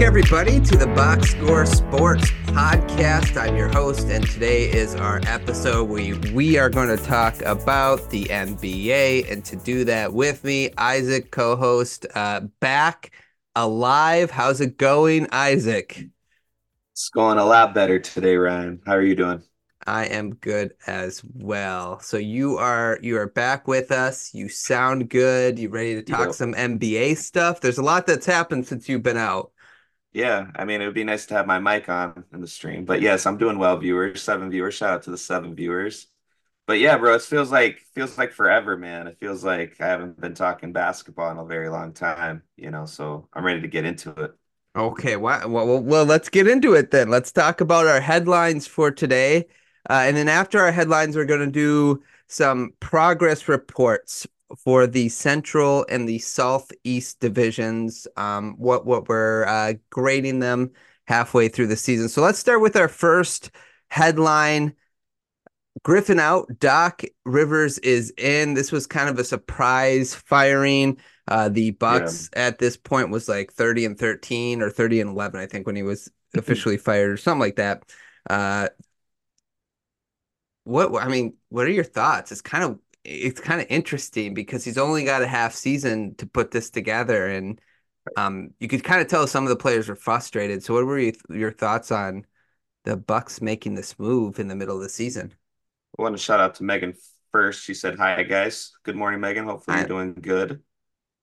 [0.00, 3.36] back, everybody, to the Box Score Sports Podcast.
[3.36, 5.90] I'm your host, and today is our episode.
[5.90, 10.70] We we are going to talk about the NBA, and to do that with me,
[10.78, 13.12] Isaac, co-host, uh, back
[13.54, 14.30] alive.
[14.30, 16.02] How's it going, Isaac?
[16.92, 18.80] It's going a lot better today, Ryan.
[18.86, 19.42] How are you doing?
[19.86, 22.00] I am good as well.
[22.00, 24.32] So you are you are back with us.
[24.32, 25.58] You sound good.
[25.58, 26.34] You ready to talk yep.
[26.34, 27.60] some NBA stuff?
[27.60, 29.52] There's a lot that's happened since you've been out.
[30.12, 32.84] Yeah, I mean it would be nice to have my mic on in the stream.
[32.84, 34.22] But yes, I'm doing well, viewers.
[34.22, 34.74] Seven viewers.
[34.74, 36.08] Shout out to the seven viewers.
[36.66, 39.06] But yeah, bro, it feels like feels like forever, man.
[39.06, 42.86] It feels like I haven't been talking basketball in a very long time, you know.
[42.86, 44.32] So I'm ready to get into it.
[44.76, 47.08] Okay, well, well, well, let's get into it then.
[47.10, 49.46] Let's talk about our headlines for today.
[49.88, 55.08] Uh, and then after our headlines, we're going to do some progress reports for the
[55.08, 58.06] Central and the Southeast divisions.
[58.16, 60.70] Um, what what we're uh, grading them
[61.06, 62.08] halfway through the season.
[62.08, 63.50] So let's start with our first
[63.88, 64.74] headline.
[65.82, 68.54] Griffin out, Doc Rivers is in.
[68.54, 70.98] This was kind of a surprise firing.
[71.28, 72.46] Uh, the Bucks yeah.
[72.46, 75.76] at this point was like 30 and 13 or 30 and 11, I think, when
[75.76, 77.84] he was officially fired or something like that.
[78.28, 78.68] Uh,
[80.64, 82.32] what I mean, what are your thoughts?
[82.32, 82.78] It's kind of
[83.10, 87.26] it's kind of interesting because he's only got a half season to put this together,
[87.26, 87.60] and
[88.16, 90.62] um, you could kind of tell some of the players were frustrated.
[90.62, 92.24] So, what were you, your thoughts on
[92.84, 95.34] the Bucks making this move in the middle of the season?
[95.98, 96.94] I want to shout out to Megan
[97.32, 97.64] first.
[97.64, 99.44] She said, "Hi guys, good morning, Megan.
[99.44, 99.80] Hopefully Hi.
[99.80, 100.62] you're doing good."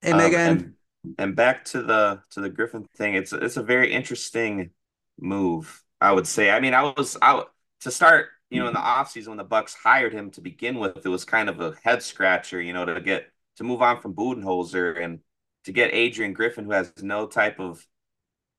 [0.02, 0.38] Hey, um, Megan.
[0.38, 0.74] And,
[1.18, 3.14] and back to the to the Griffin thing.
[3.14, 4.70] It's it's a very interesting
[5.18, 5.82] move.
[6.00, 6.50] I would say.
[6.50, 9.74] I mean, I was out to start you know, in the offseason when the Bucks
[9.74, 13.00] hired him to begin with, it was kind of a head scratcher, you know, to
[13.00, 15.20] get to move on from Budenholzer and
[15.64, 17.86] to get Adrian Griffin, who has no type of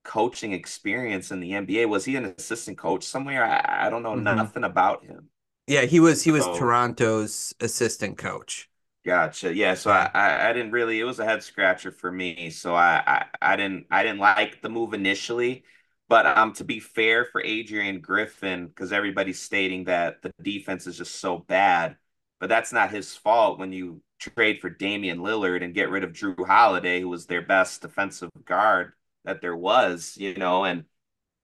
[0.04, 1.88] coaching experience in the NBA.
[1.90, 3.44] Was he an assistant coach somewhere?
[3.44, 4.24] I, I don't know mm-hmm.
[4.24, 5.30] nothing about him.
[5.68, 8.70] Yeah, he was he was so, Toronto's assistant coach.
[9.06, 9.54] Gotcha.
[9.54, 12.50] Yeah, so I, I, I didn't really it was a head scratcher for me.
[12.50, 15.64] So I, I I didn't I didn't like the move initially.
[16.10, 20.98] But um, to be fair for Adrian Griffin, because everybody's stating that the defense is
[20.98, 21.98] just so bad,
[22.40, 26.14] but that's not his fault when you trade for Damian Lillard and get rid of
[26.14, 28.94] Jrue Holiday, who was their best defensive guard
[29.24, 30.66] that there was, you know.
[30.66, 30.86] And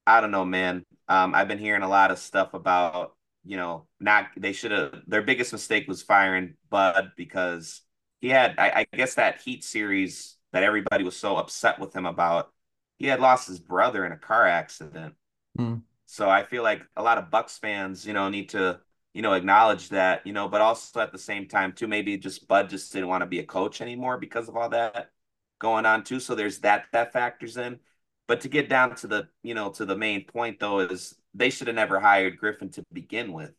[0.08, 0.84] I don't know, man.
[1.08, 5.02] Um, I've been hearing a lot of stuff about, you know, not they should have
[5.08, 7.82] their biggest mistake was firing Bud because
[8.20, 12.06] he had, I, I guess, that Heat series that everybody was so upset with him
[12.08, 12.52] about
[12.98, 15.16] he had lost his brother in a car accident.
[15.58, 15.82] Mm.
[16.06, 18.80] So I feel like a lot of Bucks fans, you know, need to,
[19.14, 22.48] you know, acknowledge that, you know, but also at the same time too, maybe just
[22.48, 25.12] Bud just didn't want to be a coach anymore because of all that
[25.60, 26.20] going on too.
[26.20, 27.80] So there's that that factors in.
[28.28, 31.50] But to get down to the, you know, to the main point though, is they
[31.50, 33.54] should have never hired Griffin to begin with,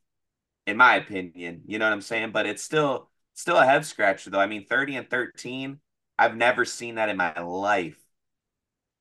[0.66, 1.62] in my opinion.
[1.66, 2.32] You know what I'm saying?
[2.32, 4.40] But it's still still a head scratcher though.
[4.40, 5.78] I mean, 30 and 13,
[6.18, 7.98] I've never seen that in my life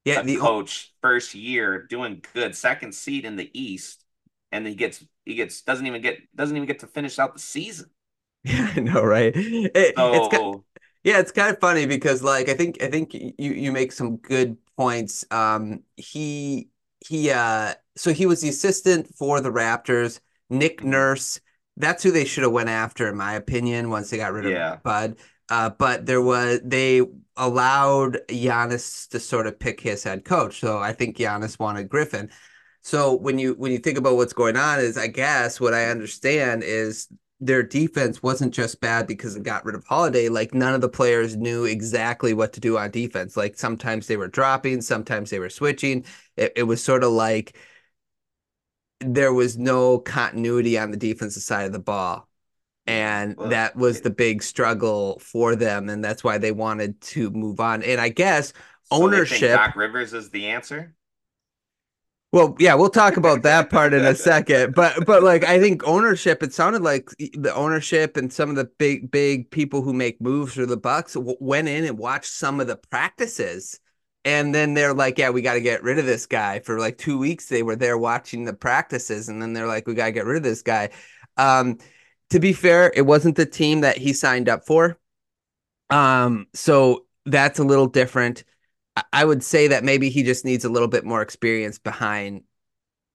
[0.06, 4.06] yeah, the coach first year doing good, second seed in the East,
[4.52, 7.40] and he gets he gets doesn't even get doesn't even get to finish out the
[7.40, 7.90] season.
[8.48, 9.34] Yeah, I know, right?
[9.36, 10.64] It, so, it's kind of,
[11.04, 14.18] yeah, it's kind of funny because like I think I think you you make some
[14.18, 15.26] good points.
[15.32, 20.20] Um, he he uh so he was the assistant for the Raptors.
[20.52, 20.92] Nick mm-hmm.
[20.92, 21.40] Nurse,
[21.78, 23.90] that's who they should have went after, in my opinion.
[23.90, 24.78] Once they got rid of yeah.
[24.84, 25.18] Bud,
[25.50, 27.02] uh, but there was they
[27.38, 30.60] allowed Giannis to sort of pick his head coach.
[30.60, 32.30] So I think Giannis wanted Griffin.
[32.82, 35.86] So when you when you think about what's going on is I guess what I
[35.86, 37.08] understand is
[37.42, 40.30] their defense wasn't just bad because it got rid of Holiday.
[40.30, 43.36] Like none of the players knew exactly what to do on defense.
[43.36, 46.06] Like sometimes they were dropping, sometimes they were switching.
[46.38, 47.58] It, it was sort of like
[49.02, 52.30] there was no continuity on the defensive side of the ball
[52.88, 57.30] and well, that was the big struggle for them and that's why they wanted to
[57.32, 57.84] move on.
[57.84, 58.54] And i guess
[58.84, 60.96] so ownership doc rivers is the answer?
[62.32, 65.88] Well yeah we'll talk about that part in a second but but like i think
[65.88, 70.20] ownership it sounded like the ownership and some of the big big people who make
[70.22, 73.80] moves for the bucks w- went in and watched some of the practices.
[74.26, 76.60] And then they're like yeah we got to get rid of this guy.
[76.60, 79.94] For like two weeks they were there watching the practices and then they're like we
[79.94, 80.90] got to get rid of this guy.
[81.38, 81.78] Um
[82.30, 84.98] to be fair, it wasn't the team that he signed up for.
[85.90, 88.44] Um, so that's a little different.
[89.12, 92.44] I would say that maybe he just needs a little bit more experience behind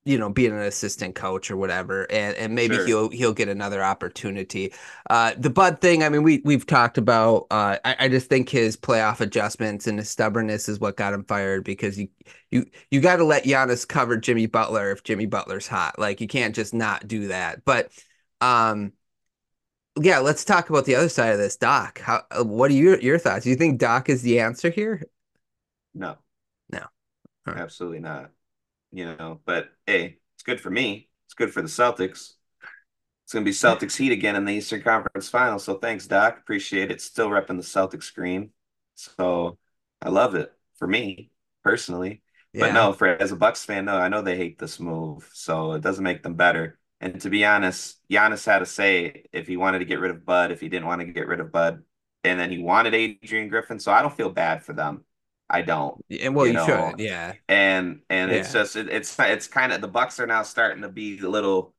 [0.04, 2.86] you know, being an assistant coach or whatever, and and maybe sure.
[2.86, 4.72] he'll he'll get another opportunity.
[5.10, 7.46] Uh, the Bud thing, I mean, we we've talked about.
[7.50, 11.24] Uh, I, I just think his playoff adjustments and his stubbornness is what got him
[11.24, 12.08] fired because you
[12.50, 15.98] you you got to let Giannis cover Jimmy Butler if Jimmy Butler's hot.
[15.98, 17.64] Like you can't just not do that.
[17.66, 17.92] But
[18.40, 18.94] um,
[20.00, 22.00] yeah, let's talk about the other side of this, Doc.
[22.00, 23.44] How uh, what are your your thoughts?
[23.44, 25.02] Do you think Doc is the answer here?
[25.94, 26.16] No,
[26.70, 26.84] no,
[27.46, 27.56] right.
[27.56, 28.30] absolutely not
[28.92, 31.08] you know, but hey, it's good for me.
[31.26, 32.34] It's good for the Celtics.
[33.24, 35.58] It's going to be Celtics Heat again in the Eastern Conference Final.
[35.58, 36.38] So thanks, Doc.
[36.38, 37.00] Appreciate it.
[37.00, 38.50] Still repping the Celtics screen.
[38.96, 39.56] So
[40.02, 41.30] I love it for me
[41.62, 42.22] personally.
[42.52, 42.66] Yeah.
[42.66, 45.30] But no, for as a Bucks fan, no, I know they hate this move.
[45.32, 46.79] So it doesn't make them better.
[47.00, 50.24] And to be honest, Giannis had to say if he wanted to get rid of
[50.24, 51.82] Bud, if he didn't want to get rid of Bud,
[52.24, 53.80] and then he wanted Adrian Griffin.
[53.80, 55.04] So I don't feel bad for them.
[55.48, 56.04] I don't.
[56.20, 56.66] And well, you, know?
[56.66, 57.32] should, yeah.
[57.48, 58.38] And and yeah.
[58.38, 61.28] it's just it, it's it's kind of the Bucks are now starting to be a
[61.28, 61.74] little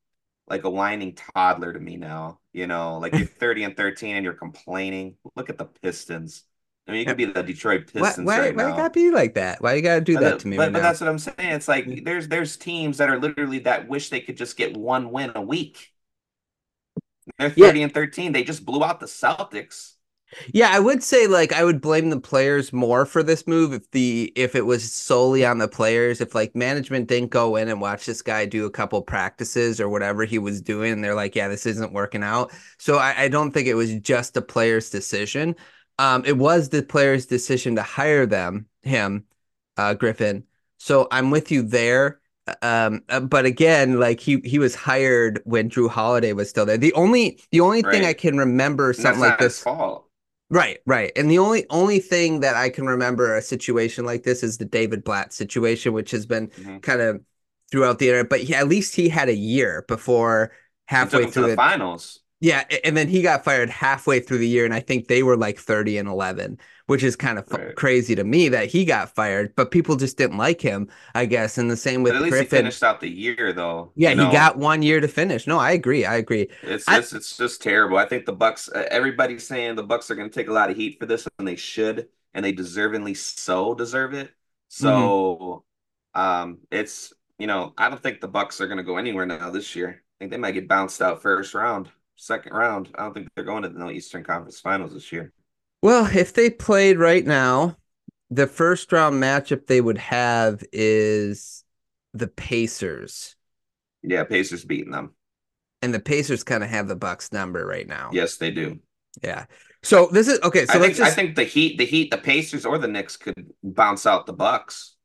[0.47, 2.39] like a whining toddler to me now.
[2.51, 5.15] You know, like you're 30 and 13 and you're complaining.
[5.35, 6.43] Look at the Pistons.
[6.87, 8.69] I mean, you could be the Detroit Pistons why, why, right why now.
[8.69, 9.61] you gotta be like that?
[9.61, 10.57] Why you gotta do but, that to me?
[10.57, 11.35] But, right but that's what I'm saying.
[11.37, 12.03] It's like mm-hmm.
[12.03, 15.41] there's there's teams that are literally that wish they could just get one win a
[15.41, 15.91] week.
[17.37, 17.83] They're 30 yeah.
[17.85, 18.31] and 13.
[18.31, 19.93] They just blew out the Celtics.
[20.53, 23.89] Yeah, I would say like I would blame the players more for this move if
[23.91, 26.21] the if it was solely on the players.
[26.21, 29.89] If like management didn't go in and watch this guy do a couple practices or
[29.89, 32.53] whatever he was doing, and they're like, yeah, this isn't working out.
[32.77, 35.55] So I, I don't think it was just the players' decision.
[36.01, 39.25] Um, it was the players' decision to hire them, him,
[39.77, 40.43] uh, Griffin.
[40.77, 42.19] So I'm with you there.
[42.61, 46.77] Um, uh, but again, like he he was hired when Jrue Holiday was still there.
[46.77, 47.91] The only the only right.
[47.91, 49.61] thing I can remember something like this.
[49.61, 50.07] fault
[50.51, 51.13] Right, right.
[51.15, 54.65] And the only only thing that I can remember a situation like this is the
[54.65, 56.79] David Blatt situation, which has been mm-hmm.
[56.79, 57.21] kind of
[57.71, 58.29] throughout the internet.
[58.29, 60.51] But he, at least he had a year before
[60.87, 62.19] halfway through the, the finals.
[62.41, 65.37] Yeah, and then he got fired halfway through the year, and I think they were
[65.37, 66.57] like 30 and 11,
[66.87, 67.75] which is kind of right.
[67.75, 71.59] crazy to me that he got fired, but people just didn't like him, I guess.
[71.59, 72.57] And the same with but at least Griffin.
[72.57, 73.91] He finished out the year though.
[73.95, 74.31] Yeah, he know?
[74.31, 75.45] got one year to finish.
[75.45, 76.03] No, I agree.
[76.03, 76.49] I agree.
[76.63, 77.97] It's I, it's, it's just terrible.
[77.97, 78.71] I think the Bucks.
[78.73, 81.47] Everybody's saying the Bucks are going to take a lot of heat for this, and
[81.47, 84.31] they should, and they deservingly so deserve it.
[84.67, 85.63] So,
[86.15, 86.21] mm-hmm.
[86.21, 89.51] um, it's you know I don't think the Bucks are going to go anywhere now
[89.51, 90.01] this year.
[90.19, 91.91] I think they might get bounced out first round
[92.21, 92.89] second round.
[92.95, 95.33] I don't think they're going to the Eastern Conference Finals this year.
[95.81, 97.77] Well, if they played right now,
[98.29, 101.63] the first round matchup they would have is
[102.13, 103.35] the Pacers.
[104.03, 105.15] Yeah, Pacers beating them.
[105.81, 108.11] And the Pacers kind of have the Bucks number right now.
[108.13, 108.79] Yes, they do.
[109.23, 109.45] Yeah.
[109.83, 110.67] So this is okay.
[110.67, 111.11] So I think, just...
[111.11, 114.33] I think the Heat, the Heat, the Pacers, or the Knicks could bounce out the
[114.33, 114.95] Bucks.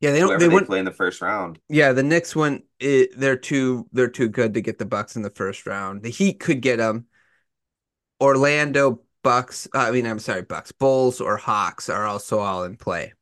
[0.00, 0.38] Yeah, they don't.
[0.38, 1.58] They, they wouldn't play in the first round.
[1.68, 2.62] Yeah, the Knicks one.
[2.78, 3.86] It, they're too.
[3.92, 6.02] They're too good to get the Bucks in the first round.
[6.02, 7.06] The Heat could get them.
[8.20, 9.68] Orlando Bucks.
[9.74, 10.72] I mean, I'm sorry, Bucks.
[10.72, 13.12] Bulls or Hawks are also all in play.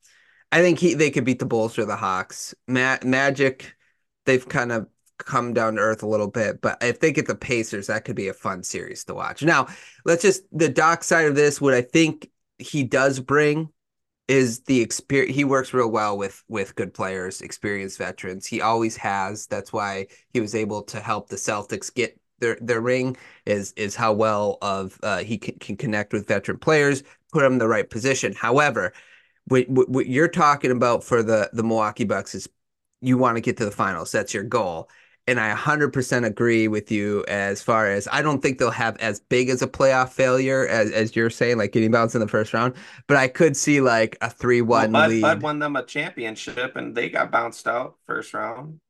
[0.53, 2.55] I think he they could beat the Bulls or the Hawks.
[2.67, 3.75] Ma- Magic,
[4.25, 4.87] they've kind of
[5.19, 8.15] come down to earth a little bit, but if they get the Pacers, that could
[8.15, 9.43] be a fun series to watch.
[9.43, 9.67] Now,
[10.05, 11.61] let's just the dark side of this.
[11.61, 13.71] What I think he does bring
[14.29, 18.47] is the experience he works real well with with good players experienced veterans.
[18.47, 19.47] He always has.
[19.47, 23.17] That's why he was able to help the celtics get their their ring
[23.47, 27.55] is is how well of uh, he can, can connect with veteran players put them
[27.55, 28.33] in the right position.
[28.33, 28.93] However
[29.47, 32.49] what, what you're talking about for the the milwaukee bucks is
[33.01, 34.13] you want to get to the finals.
[34.13, 34.89] That's your goal
[35.29, 39.21] and I 100% agree with you as far as I don't think they'll have as
[39.21, 42.55] big as a playoff failure as, as you're saying, like getting bounced in the first
[42.55, 42.75] round.
[43.07, 45.23] But I could see like a 3 1 well, Bud, lead.
[45.23, 48.81] Bud won them a championship and they got bounced out first round.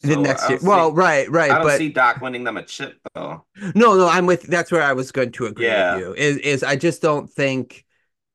[0.00, 0.58] So the next year.
[0.62, 1.50] Well, right, right.
[1.50, 3.44] I don't but, see Doc winning them a chip though.
[3.74, 5.96] No, no, I'm with that's where I was going to agree yeah.
[5.96, 6.14] with you.
[6.14, 7.84] Is is I just don't think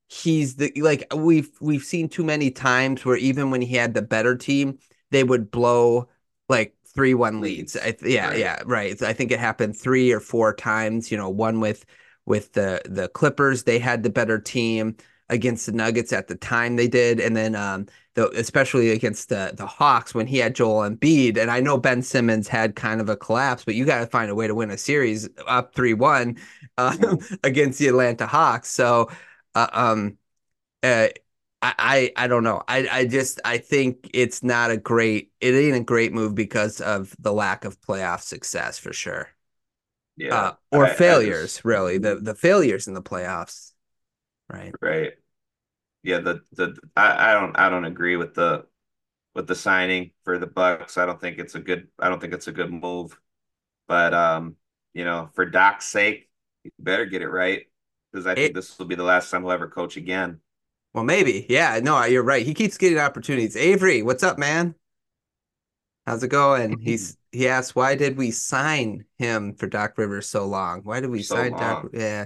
[0.10, 4.02] he's the like we've we've seen too many times where even when he had the
[4.02, 4.78] better team,
[5.12, 6.10] they would blow
[6.50, 7.76] like three one leads.
[7.78, 8.38] I, yeah, right.
[8.40, 9.02] yeah, right.
[9.02, 11.12] I think it happened three or four times.
[11.12, 11.86] You know, one with
[12.26, 14.96] with the the Clippers, they had the better team
[15.30, 19.54] against the Nuggets at the time they did, and then um, the, especially against the
[19.56, 21.38] the Hawks when he had Joel Embiid.
[21.38, 24.30] And I know Ben Simmons had kind of a collapse, but you got to find
[24.30, 26.38] a way to win a series up three one
[26.78, 26.96] uh,
[27.44, 28.70] against the Atlanta Hawks.
[28.70, 29.10] So,
[29.56, 30.18] uh, um,
[30.84, 31.08] uh,
[31.64, 32.62] I, I don't know.
[32.68, 36.82] I, I just I think it's not a great it ain't a great move because
[36.82, 39.30] of the lack of playoff success for sure.
[40.18, 40.36] Yeah.
[40.36, 41.98] Uh, or I, failures, I just, really.
[41.98, 43.72] The the failures in the playoffs.
[44.50, 44.74] Right.
[44.82, 45.14] Right.
[46.04, 48.66] Yeah, the the I, I don't I don't agree with the
[49.34, 50.98] with the signing for the Bucks.
[50.98, 51.88] I don't think it's a good.
[51.98, 53.18] I don't think it's a good move.
[53.88, 54.58] But um,
[54.94, 56.30] you know, for Doc's sake,
[56.64, 57.68] you better get it right
[58.12, 60.40] because I think this will be the last time he'll ever coach again.
[60.94, 61.46] Well, maybe.
[61.50, 61.80] Yeah.
[61.82, 62.46] No, you're right.
[62.46, 63.56] He keeps getting opportunities.
[63.56, 64.76] Avery, what's up, man?
[66.06, 66.78] How's it going?
[66.80, 70.82] He's he asked, why did we sign him for Doc Rivers so long?
[70.84, 71.60] Why did we so sign long.
[71.60, 71.88] Doc?
[71.94, 72.26] Yeah.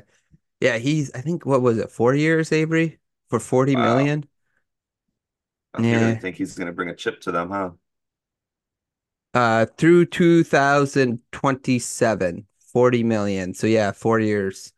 [0.60, 2.98] Yeah, he's I think what was it, four years, Avery?
[3.30, 3.84] For forty wow.
[3.84, 4.26] million.
[5.76, 6.00] I yeah.
[6.00, 7.70] really think he's gonna bring a chip to them, huh?
[9.34, 13.54] Uh through 2027, 40 million.
[13.54, 14.74] So yeah, four years.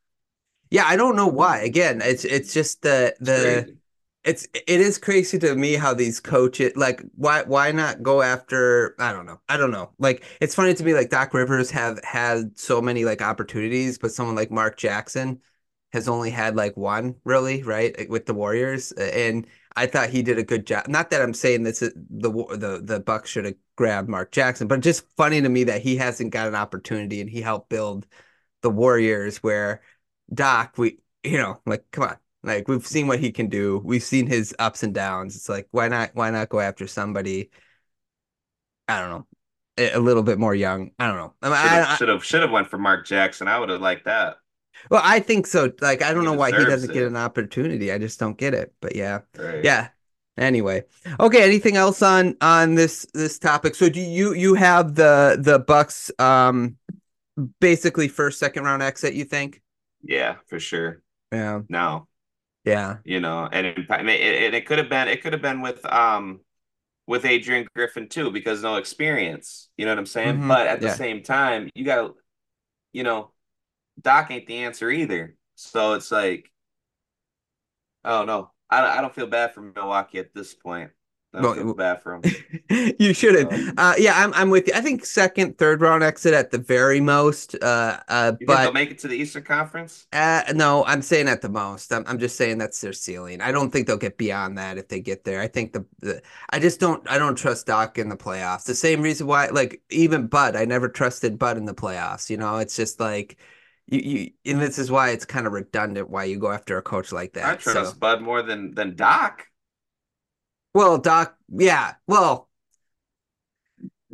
[0.69, 1.59] Yeah, I don't know why.
[1.59, 3.78] Again, it's it's just the the
[4.25, 8.95] it's it is crazy to me how these coaches like why why not go after
[8.99, 9.91] I don't know I don't know.
[9.97, 14.11] Like it's funny to me like Doc Rivers have had so many like opportunities but
[14.11, 15.39] someone like Mark Jackson
[15.93, 20.21] has only had like one really right eh, with the Warriors and I thought he
[20.21, 20.87] did a good job.
[20.87, 24.67] Not that I'm saying this is the the the Bucks should have grabbed Mark Jackson
[24.67, 28.05] but just funny to me that he hasn't got an opportunity and he helped build
[28.61, 29.81] the Warriors where
[30.33, 33.81] Doc we you know like come on like we've seen what he can do.
[33.83, 35.35] We've seen his ups and downs.
[35.35, 37.49] It's like why not why not go after somebody
[38.89, 39.27] I don't know,
[39.77, 40.91] a little bit more young.
[40.97, 41.33] I don't know.
[41.43, 41.49] I
[41.85, 43.47] mean, should have should have went for Mark Jackson.
[43.47, 44.37] I would have liked that.
[44.89, 45.71] Well, I think so.
[45.79, 46.93] Like I don't he know why he doesn't it.
[46.93, 47.91] get an opportunity.
[47.91, 48.73] I just don't get it.
[48.81, 49.19] But yeah.
[49.37, 49.63] Right.
[49.63, 49.89] Yeah.
[50.37, 50.83] Anyway.
[51.19, 53.75] Okay, anything else on on this this topic?
[53.75, 56.77] So do you you have the the Bucks um
[57.59, 59.61] basically first second round exit, you think?
[60.01, 61.01] Yeah, for sure.
[61.31, 61.61] Yeah.
[61.69, 62.07] No.
[62.65, 62.97] Yeah.
[63.03, 66.41] You know, and it, it, it could have been it could have been with um
[67.07, 69.69] with Adrian Griffin too because no experience.
[69.77, 70.35] You know what I'm saying?
[70.35, 70.47] Mm-hmm.
[70.47, 72.13] But at the same time, you got
[72.93, 73.31] you know,
[74.01, 75.35] Doc ain't the answer either.
[75.55, 76.51] So it's like
[78.03, 78.51] I don't know.
[78.69, 80.91] I I don't feel bad for Milwaukee at this point.
[81.31, 82.95] I don't feel bad for him.
[82.99, 83.53] you shouldn't.
[83.53, 84.73] Um, uh, yeah, I'm I'm with you.
[84.73, 87.55] I think second, third round exit at the very most.
[87.61, 90.07] Uh, uh, but they'll make it to the Eastern Conference.
[90.11, 91.93] Uh, no, I'm saying at the most.
[91.93, 93.41] I'm I'm just saying that's their ceiling.
[93.41, 95.39] I don't think they'll get beyond that if they get there.
[95.39, 98.63] I think the, the I just don't I don't trust Doc in the playoffs.
[98.63, 102.29] The same reason why like even Bud, I never trusted Bud in the playoffs.
[102.31, 103.37] You know, it's just like.
[103.91, 106.81] You, you and this is why it's kind of redundant why you go after a
[106.83, 107.45] coach like that.
[107.45, 107.97] I trust so.
[107.97, 109.48] Bud more than than Doc.
[110.73, 111.95] Well, Doc, yeah.
[112.07, 112.49] Well,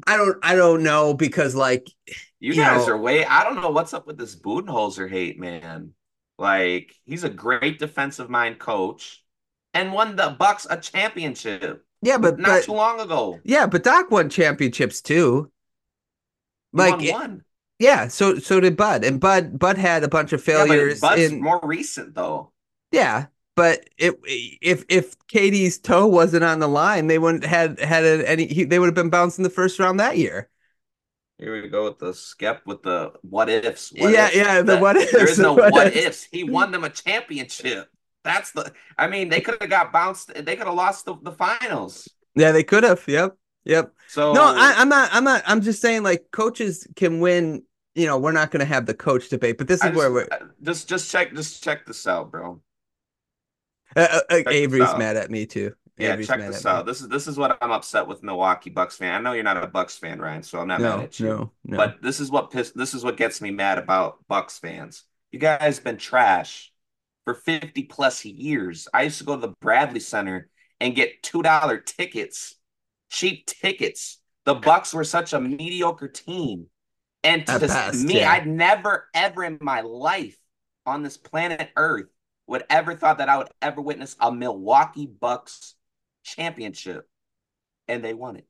[0.08, 1.90] I don't I don't know because like
[2.40, 5.40] you, you guys know, are way I don't know what's up with this Budenholzer hate,
[5.40, 5.94] man.
[6.38, 9.24] Like he's a great defensive mind coach
[9.74, 11.86] and won the Bucks a championship.
[12.02, 13.40] Yeah, but not but, too long ago.
[13.44, 15.52] Yeah, but Doc won championships too.
[16.72, 17.44] Like he won,
[17.80, 21.00] Yeah, so so did Bud, and Bud Bud had a bunch of failures.
[21.02, 22.52] Yeah, Bud's in, more recent though.
[22.92, 24.16] Yeah, but it,
[24.62, 28.48] if if KD's toe wasn't on the line, they wouldn't had had any.
[28.48, 30.50] He, they would have been bounced in the first round that year.
[31.38, 33.92] Here we go with the skep with the what ifs.
[33.96, 34.36] What yeah, ifs.
[34.36, 35.12] yeah, the what ifs.
[35.12, 36.06] There is no what, what ifs.
[36.06, 36.28] ifs.
[36.32, 37.90] He won them a championship.
[38.24, 38.72] That's the.
[38.98, 40.34] I mean, they could have got bounced.
[40.34, 42.10] They could have lost the, the finals.
[42.36, 43.04] Yeah, they could have.
[43.08, 43.94] Yep, yep.
[44.08, 45.10] So no, I, I'm not.
[45.14, 45.44] I'm not.
[45.46, 47.64] I'm just saying, like coaches can win.
[47.94, 50.12] You know, we're not going to have the coach debate, but this is just, where
[50.12, 52.62] we're uh, just just check just check this out, bro.
[53.96, 55.74] Uh, uh, uh Avery's mad at me too.
[55.98, 56.86] Yeah, Avery's check this out.
[56.86, 56.92] Me.
[56.92, 59.14] This is this is what I'm upset with Milwaukee Bucks fan.
[59.14, 61.28] I know you're not a Bucks fan, Ryan, so I'm not no, mad at you.
[61.28, 61.78] No, no.
[61.78, 65.04] But this is what piss, this is what gets me mad about Bucks fans.
[65.32, 66.74] You guys have been trash
[67.24, 68.88] for 50 plus years.
[68.94, 70.50] I used to go to the Bradley Center
[70.82, 72.56] and get two dollar tickets,
[73.10, 74.20] cheap tickets.
[74.44, 76.68] The Bucks were such a mediocre team,
[77.24, 78.32] and to best, me, yeah.
[78.32, 80.38] I'd never ever in my life
[80.86, 82.08] on this planet Earth
[82.48, 85.76] would ever thought that I would ever witness a Milwaukee Bucks
[86.24, 87.08] championship,
[87.88, 88.48] and they won it.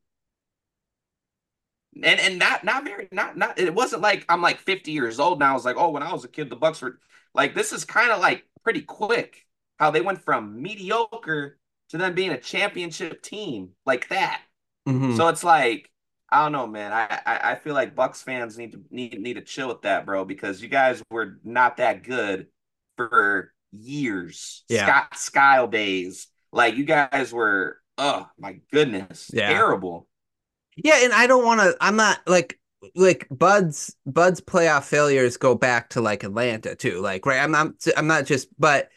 [2.04, 5.40] And and not not very not not it wasn't like I'm like 50 years old
[5.40, 5.52] now.
[5.52, 7.00] I was like, oh, when I was a kid, the Bucks were
[7.34, 9.46] like this is kind of like pretty quick
[9.80, 11.58] how they went from mediocre
[11.90, 14.42] to them being a championship team like that.
[14.88, 15.16] Mm-hmm.
[15.16, 15.90] So it's like
[16.30, 16.92] I don't know, man.
[16.92, 20.06] I, I, I feel like Bucks fans need to need need to chill with that,
[20.06, 22.48] bro, because you guys were not that good
[22.98, 24.64] for years.
[24.70, 24.86] Yeah.
[24.86, 26.28] Scott Skiles days.
[26.52, 29.50] Like you guys were, oh my goodness, yeah.
[29.50, 30.08] terrible.
[30.78, 31.76] Yeah, and I don't want to.
[31.80, 32.60] I'm not like
[32.96, 37.02] like Bud's Bud's playoff failures go back to like Atlanta too.
[37.02, 38.90] Like right, I'm not I'm not just, but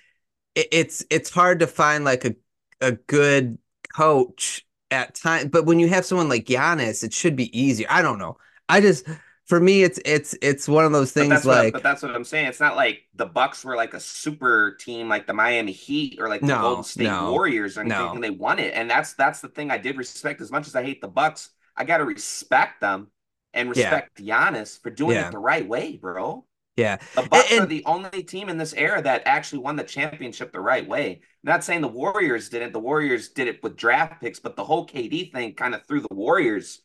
[0.55, 2.35] it, it's it's hard to find like a
[2.81, 3.59] a good
[3.95, 5.49] coach at time.
[5.49, 7.87] But when you have someone like Giannis, it should be easier.
[7.91, 8.39] I don't know.
[8.69, 9.07] I just
[9.49, 11.73] for me, it's it's it's one of those things but like.
[11.73, 12.49] but that's what I'm saying.
[12.49, 16.29] It's not like the Bucks were like a super team like the Miami Heat or
[16.29, 17.99] like the no, Golden State no, Warriors or anything.
[17.99, 18.13] No.
[18.13, 20.43] And they won it, and that's that's the thing I did respect.
[20.43, 23.09] As much as I hate the Bucks, I got to respect them
[23.55, 24.51] and respect yeah.
[24.51, 25.29] Giannis for doing yeah.
[25.29, 26.45] it the right way, bro.
[26.77, 26.99] Yeah.
[27.17, 29.83] The Bucks and, and, are the only team in this era that actually won the
[29.83, 31.13] championship the right way.
[31.13, 32.75] I'm not saying the Warriors didn't.
[32.75, 36.01] The Warriors did it with draft picks, but the whole KD thing kind of threw
[36.01, 36.83] the Warriors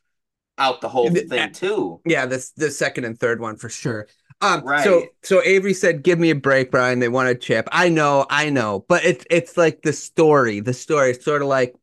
[0.57, 2.01] out the whole thing too.
[2.05, 4.07] Yeah, this the second and third one for sure.
[4.41, 4.83] Um, right.
[4.83, 6.99] So so Avery said, "Give me a break, Brian.
[6.99, 10.59] They want a chip." I know, I know, but it's it's like the story.
[10.59, 11.11] The story.
[11.11, 11.75] It's sort of like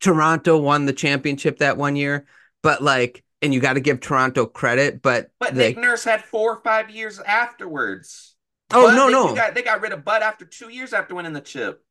[0.00, 2.26] Toronto won the championship that one year,
[2.62, 6.24] but like and you got to give Toronto credit, but but they, Nick Nurse had
[6.24, 8.36] four or five years afterwards.
[8.72, 11.14] Oh Bud, no, they, no, got, they got rid of Bud after two years after
[11.14, 11.82] winning the chip.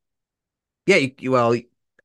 [0.85, 1.55] Yeah, you, well,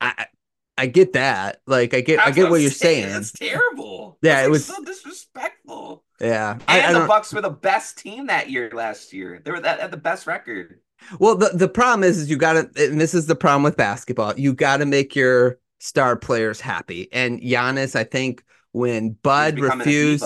[0.00, 0.26] I
[0.76, 1.60] I get that.
[1.66, 3.08] Like I get That's I get what, what you're saying.
[3.14, 4.18] It's terrible.
[4.22, 6.04] Yeah, That's it was so disrespectful.
[6.20, 9.40] Yeah, and I, I the Bucks were the best team that year last year.
[9.44, 10.80] They were that at the best record.
[11.18, 13.76] Well, the the problem is, is you got to, and this is the problem with
[13.76, 14.34] basketball.
[14.36, 17.08] You got to make your star players happy.
[17.12, 20.24] And Giannis, I think when Bud refused.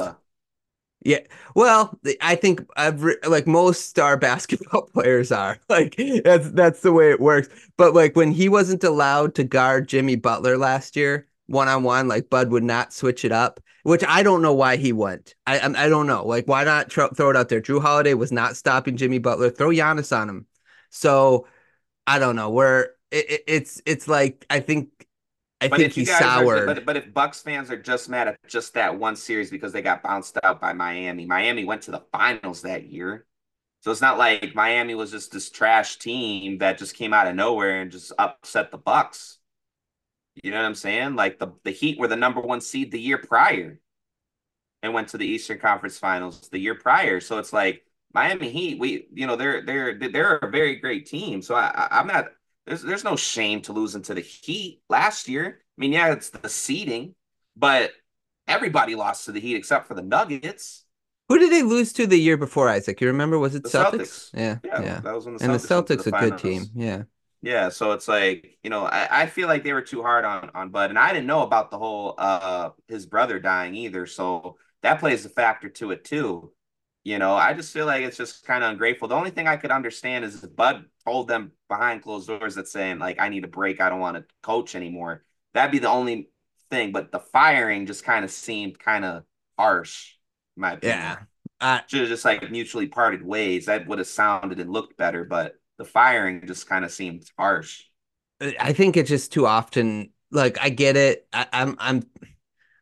[1.05, 1.21] Yeah,
[1.55, 7.11] well, I think every like most star basketball players are like that's that's the way
[7.11, 7.49] it works.
[7.77, 12.09] But like when he wasn't allowed to guard Jimmy Butler last year one on one,
[12.09, 15.35] like Bud would not switch it up, which I don't know why he went.
[15.47, 16.27] I I don't know.
[16.27, 17.61] Like why not tr- throw it out there?
[17.63, 19.51] Jrue Holiday was not stopping Jimmy Butler.
[19.51, 20.47] Throw Giannis on him.
[20.91, 21.47] So
[22.07, 22.51] I don't know.
[22.51, 24.91] Where it, it's it's like I think
[25.61, 26.09] I but think he's.
[26.09, 29.73] Are, but, but if Bucks fans are just mad at just that one series because
[29.73, 33.27] they got bounced out by Miami, Miami went to the finals that year.
[33.81, 37.35] So it's not like Miami was just this trash team that just came out of
[37.35, 39.39] nowhere and just upset the Bucks.
[40.43, 41.17] You know what I'm saying?
[41.17, 43.81] Like the, the Heat were the number one seed the year prior
[44.83, 47.21] and went to the Eastern Conference Finals the year prior.
[47.21, 47.85] So it's like
[48.15, 51.43] Miami Heat, we you know they're they're they're a very great team.
[51.43, 52.29] So I, I'm not
[52.69, 55.61] there's there's no shame to losing to the Heat last year.
[55.61, 57.15] I mean, yeah, it's the seeding,
[57.57, 57.93] but
[58.47, 60.85] everybody lost to the Heat except for the Nuggets.
[61.29, 63.01] Who did they lose to the year before, Isaac?
[63.01, 63.39] You remember?
[63.39, 63.93] Was it Celtics?
[63.93, 64.31] Celtics?
[64.35, 65.01] Yeah, yeah, yeah.
[65.01, 66.67] That was when the and Celtics the Celtics the a good team.
[66.75, 67.03] Yeah,
[67.43, 67.69] yeah.
[67.69, 70.71] So it's like you know, I, I feel like they were too hard on on
[70.71, 74.07] Bud, and I didn't know about the whole uh his brother dying either.
[74.07, 76.53] So that plays a factor to it too.
[77.05, 79.09] You know, I just feel like it's just kind of ungrateful.
[79.09, 82.99] The only thing I could understand is Bud told them behind closed doors that saying
[82.99, 85.25] like I need a break, I don't want to coach anymore.
[85.55, 86.31] That'd be the only
[86.71, 86.93] thing.
[86.93, 89.25] But the firing just kind of seemed kind of
[89.59, 90.15] harsh,
[90.57, 90.99] my opinion.
[90.99, 91.19] Yeah.
[91.61, 93.67] Uh, Should have just like mutually parted ways.
[93.67, 97.83] That would have sounded and looked better, but the firing just kind of seemed harsh.
[98.41, 100.11] I think it's just too often.
[100.31, 101.27] Like I get it.
[101.33, 102.03] I, I'm I'm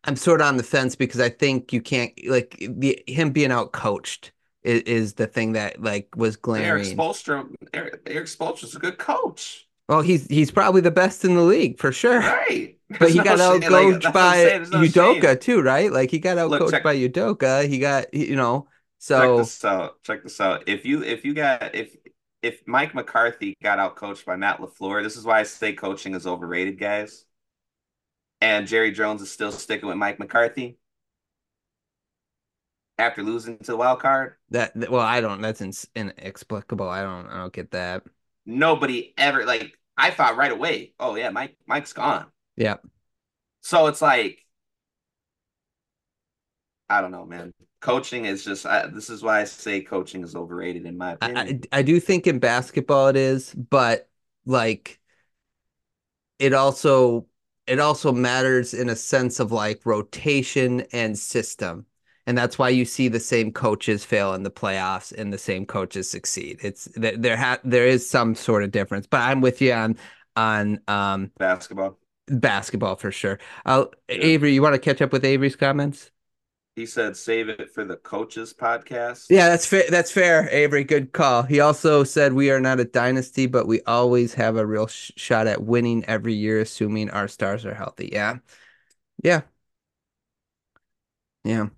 [0.07, 3.51] I'm sort of on the fence because I think you can't like the him being
[3.51, 6.67] out coached is, is the thing that like was glaring.
[6.67, 9.67] Erik Spoelstra, Erik, Erik Spoelstra's a good coach.
[9.89, 12.21] Well, he's he's probably the best in the league for sure.
[12.21, 12.77] Right.
[12.99, 15.39] But he no got out coached like, by no Udoka shame.
[15.39, 15.93] too, right?
[15.93, 17.69] Like he got out coached by Udoka.
[17.69, 18.69] He got you know.
[18.99, 20.03] So check this out.
[20.03, 20.69] Check this out.
[20.69, 21.97] If you if you got if
[22.43, 26.15] if Mike McCarthy got out coached by Matt LaFleur, this is why I say coaching
[26.15, 27.26] is overrated, guys
[28.41, 30.79] and Jerry Jones is still sticking with Mike McCarthy
[32.99, 34.35] after losing to the wild card.
[34.51, 35.41] That well, I don't.
[35.41, 36.89] That's in, inexplicable.
[36.89, 37.27] I don't.
[37.27, 38.03] I don't get that.
[38.45, 39.79] Nobody ever like.
[39.97, 40.93] I thought right away.
[41.01, 41.57] Oh yeah, Mike.
[41.67, 42.27] Mike's gone.
[42.57, 42.77] Yeah.
[43.63, 44.47] So it's like,
[46.89, 47.53] I don't know, man.
[47.81, 48.67] Coaching is just.
[48.67, 51.63] I, this is why I say coaching is overrated in my opinion.
[51.73, 54.09] I, I do think in basketball it is, but
[54.45, 55.01] like,
[56.39, 57.27] it also
[57.67, 61.87] it also matters in a sense of like rotation and system.
[62.27, 65.65] And that's why you see the same coaches fail in the playoffs and the same
[65.65, 66.59] coaches succeed.
[66.63, 69.97] It's there ha- there is some sort of difference, but I'm with you on
[70.35, 71.99] on um basketball.
[72.29, 73.39] Basketball for sure.
[73.65, 74.17] Uh, yeah.
[74.17, 76.11] Avery, you want to catch up with Avery's comments?
[76.77, 79.29] He said save it for the coaches podcast.
[79.31, 79.85] Yeah, that's fair.
[79.89, 80.85] That's fair, Avery.
[80.85, 81.43] Good call.
[81.43, 85.11] He also said we are not a dynasty, but we always have a real sh-
[85.17, 88.11] shot at winning every year, assuming our stars are healthy.
[88.13, 88.41] Yeah,
[89.25, 89.41] yeah,
[91.45, 91.69] yeah.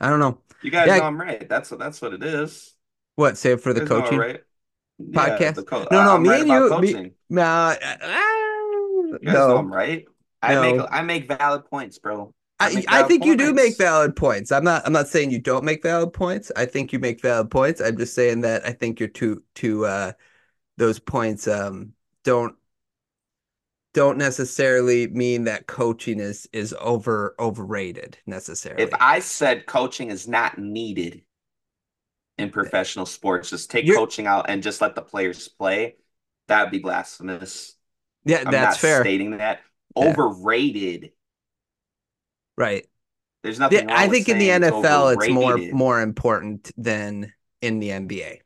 [0.00, 0.40] I don't know.
[0.62, 0.98] You guys yeah.
[0.98, 1.46] know I'm right.
[1.46, 2.74] That's what that's what it is.
[3.16, 4.40] What save for the coaching right.
[4.98, 5.56] podcast?
[5.56, 6.96] Yeah, co- no, no, I'm me right and you.
[6.96, 9.48] Me, nah, uh, you guys no.
[9.48, 10.06] know I'm right.
[10.40, 10.62] I no.
[10.62, 12.32] make I make valid points, bro.
[12.58, 13.26] I, I think points.
[13.26, 14.50] you do make valid points.
[14.50, 16.50] I'm not I'm not saying you don't make valid points.
[16.56, 17.80] I think you make valid points.
[17.80, 20.12] I'm just saying that I think you're too too uh
[20.78, 21.92] those points um
[22.24, 22.54] don't
[23.92, 28.82] don't necessarily mean that coaching is is over overrated necessarily.
[28.82, 31.22] If I said coaching is not needed
[32.38, 35.96] in professional sports, just take You're, coaching out and just let the players play,
[36.48, 37.74] that would be blasphemous.
[38.24, 39.02] Yeah, I'm that's fair.
[39.02, 39.60] Stating that
[39.96, 40.08] yeah.
[40.08, 41.12] overrated.
[42.56, 42.86] Right.
[43.42, 43.90] There's nothing.
[43.90, 48.38] I think in the NFL, it's, more more important than in the NBA.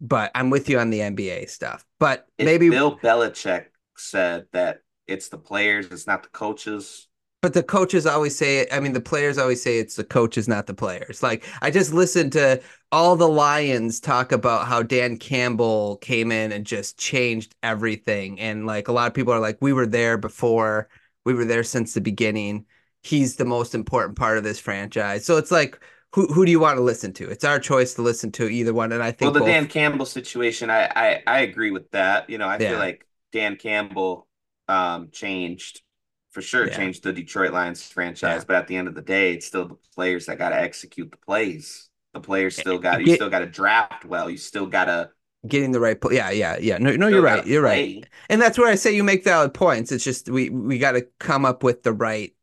[0.00, 1.84] But I'm with you on the NBA stuff.
[1.98, 3.66] But if maybe Bill Belichick
[3.96, 7.08] said that it's the players, it's not the coaches.
[7.40, 8.68] But the coaches always say it.
[8.72, 11.22] I mean, the players always say it's the coaches, not the players.
[11.22, 12.60] Like I just listened to
[12.92, 18.38] all the Lions talk about how Dan Campbell came in and just changed everything.
[18.40, 20.88] And like a lot of people are like, we were there before,
[21.24, 22.66] we were there since the beginning.
[23.02, 25.24] He's the most important part of this franchise.
[25.24, 25.78] So it's like,
[26.12, 27.28] who who do you want to listen to?
[27.28, 28.92] It's our choice to listen to either one.
[28.92, 29.48] And I think well, the both...
[29.48, 32.30] Dan Campbell situation, I, I I agree with that.
[32.30, 32.70] You know, I yeah.
[32.70, 34.26] feel like Dan Campbell
[34.68, 35.82] um, changed
[36.30, 36.76] for sure, yeah.
[36.76, 38.40] changed the Detroit Lions franchise.
[38.40, 38.44] Yeah.
[38.46, 41.10] But at the end of the day, it's still the players that got to execute
[41.10, 41.88] the plays.
[42.14, 44.30] The players still got you still got to draft well.
[44.30, 45.10] You still got to
[45.46, 46.16] getting the right play.
[46.16, 46.78] Yeah, yeah, yeah.
[46.78, 47.46] No, no, you're right.
[47.46, 47.96] You're play.
[47.96, 48.06] right.
[48.30, 49.92] And that's where I say you make valid points.
[49.92, 52.34] It's just we we got to come up with the right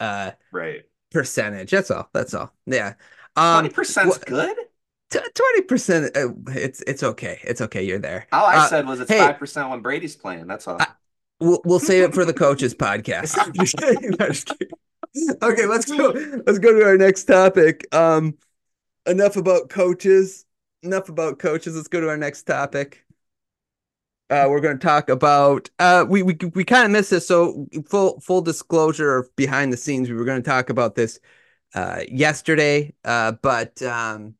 [0.00, 1.70] uh right percentage.
[1.70, 2.08] That's all.
[2.12, 2.52] That's all.
[2.66, 2.94] Yeah.
[3.36, 4.56] Um, Twenty percent good.
[5.10, 6.16] Twenty percent.
[6.16, 7.40] Uh, it's it's okay.
[7.44, 7.82] It's okay.
[7.82, 8.26] You're there.
[8.32, 10.46] All I uh, said was it's five hey, percent when Brady's playing.
[10.46, 10.80] That's all.
[10.80, 10.88] I,
[11.40, 13.54] we'll we'll save it for the coaches podcast.
[13.54, 14.16] just kidding.
[14.18, 15.36] just kidding.
[15.42, 16.12] Okay, let's go.
[16.46, 17.86] Let's go to our next topic.
[17.94, 18.36] Um,
[19.06, 20.44] enough about coaches.
[20.82, 21.76] Enough about coaches.
[21.76, 23.05] Let's go to our next topic.
[24.28, 27.28] Uh, we're going to talk about uh, we we we kind of missed this.
[27.28, 31.20] So full full disclosure behind the scenes, we were going to talk about this
[31.74, 34.34] uh, yesterday, uh, but um,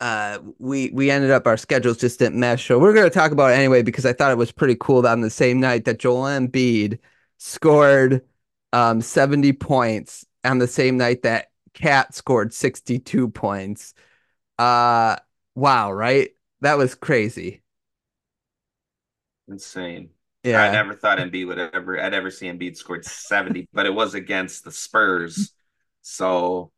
[0.00, 2.66] uh, we we ended up our schedules just didn't mesh.
[2.66, 5.02] So we're going to talk about it anyway because I thought it was pretty cool
[5.02, 6.98] that on the same night that Joel Embiid
[7.38, 8.22] scored
[8.72, 13.94] um, 70 points on the same night that KAT scored 62 points.
[14.58, 15.16] Uh,
[15.54, 16.30] wow, right?
[16.60, 17.62] That was crazy.
[19.48, 20.10] Insane.
[20.44, 20.62] Yeah.
[20.62, 24.14] I never thought Embiid would ever I'd ever see Embiid scored 70, but it was
[24.14, 25.52] against the Spurs.
[26.02, 26.70] So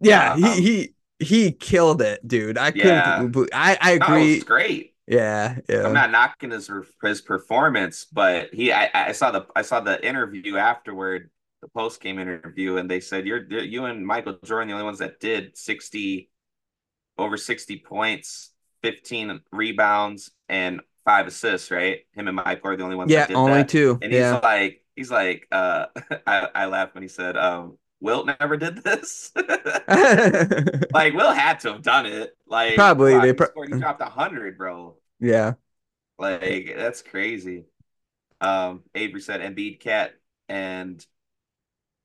[0.00, 2.58] yeah, he um, he he killed it, dude.
[2.58, 3.18] I yeah.
[3.18, 4.38] couldn't I I agree.
[4.38, 4.94] No, great.
[5.06, 5.86] Yeah, yeah.
[5.86, 6.70] I'm not knocking his
[7.02, 11.30] his performance, but he I, I saw the I saw the interview afterward,
[11.62, 14.98] the post game interview, and they said you're you and Michael Jordan the only ones
[14.98, 16.30] that did 60
[17.16, 18.52] over 60 points,
[18.82, 22.00] 15 rebounds, and five assists, right?
[22.12, 23.10] Him and Mike are the only ones.
[23.10, 23.68] Yeah, only that.
[23.68, 23.98] two.
[24.02, 24.34] And yeah.
[24.34, 25.86] he's like, he's like, uh,
[26.26, 29.32] I, I laughed when he said, um, Wilt never did this.
[29.36, 32.36] like Will had to have done it.
[32.46, 34.96] Like probably wow, they pro- he dropped a hundred, bro.
[35.18, 35.54] Yeah,
[36.18, 37.64] like that's crazy.
[38.40, 40.14] Um, Avery said Embiid cat
[40.48, 41.04] and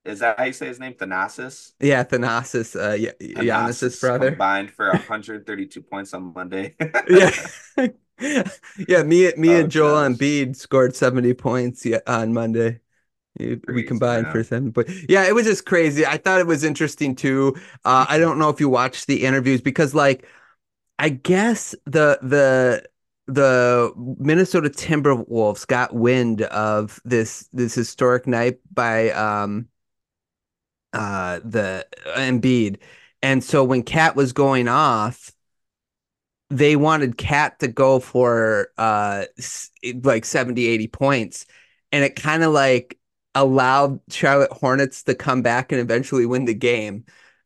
[0.06, 0.94] is that how you say his name?
[0.94, 1.72] Thanasis?
[1.80, 4.32] Yeah, Thanasis, uh yeah, Giannis's brother.
[4.32, 6.76] Combined for 132 points on Monday.
[7.08, 7.32] yeah.
[8.88, 10.18] yeah, me me oh, and Joel gosh.
[10.18, 12.80] Embiid scored 70 points on Monday.
[13.40, 17.16] We combined for seven but yeah it was just crazy i thought it was interesting
[17.16, 20.28] too uh, i don't know if you watched the interviews because like
[21.00, 22.88] i guess the the
[23.26, 29.68] the minnesota timberwolves got wind of this this historic night by um
[30.94, 32.78] uh the Embiid
[33.24, 35.32] and so when Cat was going off
[36.58, 39.26] they wanted Cat to go for uh
[40.04, 41.46] like 70 80 points
[41.92, 42.98] and it kind of like
[43.36, 47.06] allowed Charlotte Hornets to come back and eventually win the game.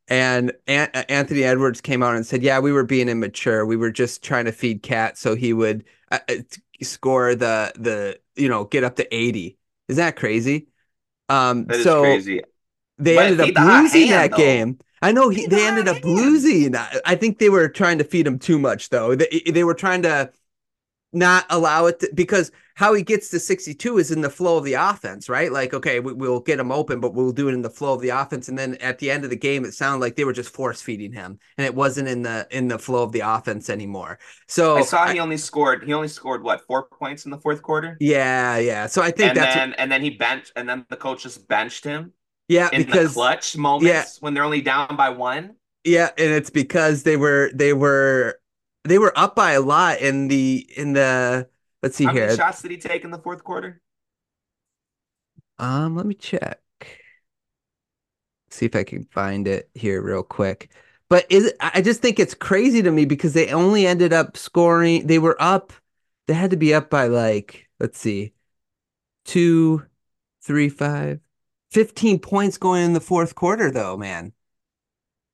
[0.09, 3.65] And An- Anthony Edwards came out and said, "Yeah, we were being immature.
[3.65, 6.35] We were just trying to feed Cat so he would uh, uh
[6.81, 9.57] score the the you know get up to eighty.
[9.89, 10.67] Is that crazy?
[11.27, 12.41] Um, that so crazy.
[12.97, 14.37] they but ended up losing that though.
[14.37, 14.79] game.
[15.01, 16.75] I know he, they ended up losing.
[16.75, 19.15] I think they were trying to feed him too much, though.
[19.15, 20.31] They they were trying to
[21.13, 24.63] not allow it to, because how he gets to 62 is in the flow of
[24.63, 25.51] the offense, right?
[25.51, 28.01] Like, okay, we, will get him open, but we'll do it in the flow of
[28.01, 28.49] the offense.
[28.49, 30.79] And then at the end of the game, it sounded like they were just force
[30.79, 34.19] feeding him, and it wasn't in the in the flow of the offense anymore.
[34.47, 37.39] So I saw he I, only scored he only scored what four points in the
[37.39, 37.97] fourth quarter.
[37.99, 38.85] Yeah, yeah.
[38.85, 41.23] So I think and that's then what, and then he benched, and then the coach
[41.23, 42.13] just benched him.
[42.47, 45.55] Yeah, in because the clutch moments yeah, when they're only down by one.
[45.83, 48.39] Yeah, and it's because they were they were
[48.83, 51.49] they were up by a lot in the in the
[51.83, 52.21] Let's see How here.
[52.21, 53.81] How many shots did he take in the fourth quarter?
[55.59, 56.59] Um, let me check.
[58.49, 60.71] See if I can find it here real quick.
[61.09, 65.07] But is I just think it's crazy to me because they only ended up scoring.
[65.07, 65.71] They were up.
[66.27, 68.33] They had to be up by like let's see,
[69.25, 69.85] two,
[70.41, 71.19] three, five,
[71.71, 74.33] 15 points going in the fourth quarter, though, man.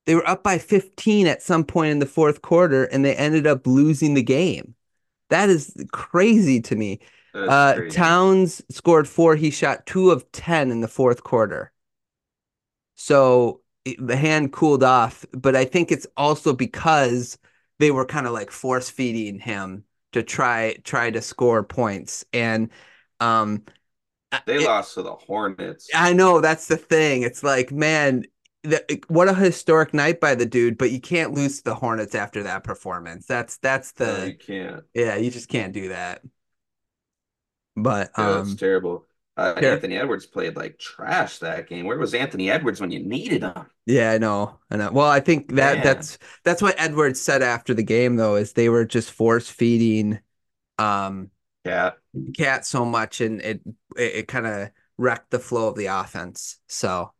[0.06, 3.46] They were up by 15 at some point in the fourth quarter and they ended
[3.46, 4.74] up losing the game.
[5.30, 7.00] That is crazy to me.
[7.46, 7.90] Uh, crazy.
[7.94, 9.36] Towns scored four.
[9.36, 11.72] He shot two of 10 in the fourth quarter.
[12.96, 17.38] So the hand cooled off, but I think it's also because
[17.78, 22.70] they were kind of like force feeding him to try try to score points and
[23.20, 23.64] um
[24.46, 25.88] they it, lost to the Hornets.
[25.94, 27.22] I know that's the thing.
[27.22, 28.24] It's like, man,
[28.62, 32.14] the, what a historic night by the dude, but you can't lose to the Hornets
[32.14, 33.26] after that performance.
[33.26, 34.84] That's that's the no, you can't.
[34.94, 36.22] Yeah, you just can't do that.
[37.76, 39.06] But yeah, um, that's terrible.
[39.36, 41.86] Uh, Anthony Edwards played like trash that game.
[41.86, 43.66] Where was Anthony Edwards when you needed him?
[43.84, 44.60] Yeah, I know.
[44.70, 44.92] I know.
[44.92, 45.84] Well, I think that Man.
[45.84, 50.20] that's that's what Edwards said after the game though, is they were just force feeding
[50.78, 51.30] um
[51.64, 51.96] Cat
[52.36, 53.60] Cat so much and it
[53.96, 56.58] it, it kind of wrecked the flow of the offense.
[56.68, 57.12] So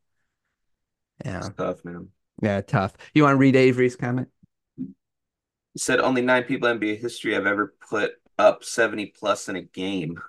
[1.24, 1.38] yeah.
[1.38, 2.08] It's tough, man.
[2.42, 2.94] Yeah, tough.
[3.14, 4.28] You want to read Avery's comment?
[4.76, 9.56] He said only nine people in NBA history have ever put up 70 plus in
[9.56, 10.20] a game.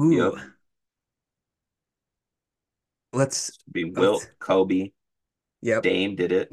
[0.00, 0.34] Ooh.
[0.36, 0.44] Yep.
[3.12, 4.30] Let's be Wilt, let's...
[4.38, 4.92] Kobe.
[5.62, 5.82] Yep.
[5.82, 6.52] Dame did it.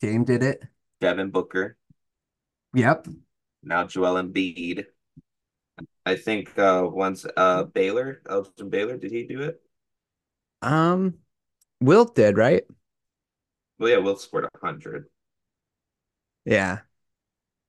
[0.00, 0.62] Dame did it.
[1.00, 1.76] Devin Booker.
[2.74, 3.08] Yep.
[3.62, 4.86] Now Joel Embiid.
[6.06, 9.60] I think uh once uh Baylor, Elgin Baylor, did he do it?
[10.62, 11.14] Um
[11.80, 12.64] Wilt did, right?
[13.78, 15.06] Well, yeah, Wilt scored a hundred.
[16.44, 16.80] Yeah.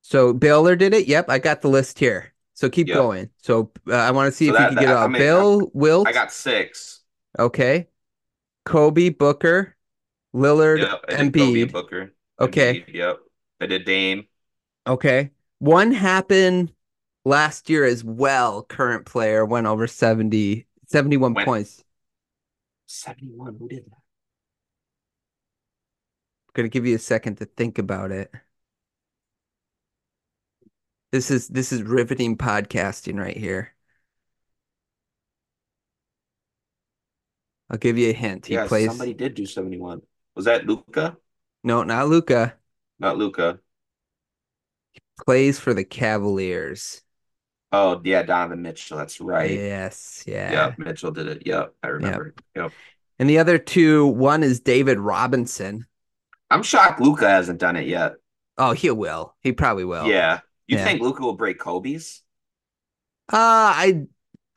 [0.01, 1.07] So Baylor did it.
[1.07, 2.33] Yep, I got the list here.
[2.53, 2.95] So keep yep.
[2.95, 3.29] going.
[3.41, 5.09] So uh, I want to see so if that, you can get it all.
[5.09, 6.07] Bill, Wilt.
[6.07, 7.01] I got six.
[7.37, 7.87] Okay.
[8.65, 9.75] Kobe, Booker,
[10.33, 11.71] Lillard, yep, Embiid.
[11.71, 12.13] Booker.
[12.39, 12.81] Okay.
[12.81, 13.19] Embiid, yep.
[13.59, 14.25] I did Dame.
[14.87, 15.31] Okay.
[15.59, 16.71] One happened
[17.25, 18.63] last year as well.
[18.63, 21.45] Current player went over 70, 71 when?
[21.45, 21.83] points.
[22.85, 23.57] 71.
[23.59, 23.97] Who did that?
[26.47, 28.31] I'm gonna give you a second to think about it.
[31.11, 33.73] This is this is riveting podcasting right here.
[37.69, 38.45] I'll give you a hint.
[38.45, 38.87] He yeah, plays.
[38.87, 40.01] Somebody did do 71.
[40.35, 41.17] Was that Luka?
[41.63, 42.55] No, not Luka.
[42.99, 43.59] Not Luka.
[45.25, 47.01] Plays for the Cavaliers.
[47.71, 48.97] Oh yeah, Donovan Mitchell.
[48.97, 49.51] That's right.
[49.51, 50.51] Yes, yeah.
[50.51, 51.43] Yep, Mitchell did it.
[51.45, 52.33] Yep, I remember.
[52.55, 52.63] Yep.
[52.63, 52.71] yep.
[53.19, 55.85] And the other two, one is David Robinson.
[56.51, 58.13] I'm shocked Luka hasn't done it yet.
[58.57, 59.35] Oh, he will.
[59.41, 60.07] He probably will.
[60.07, 60.39] Yeah.
[60.67, 60.83] You yeah.
[60.83, 62.21] think Luka will break Kobe's?
[63.31, 64.05] Uh, I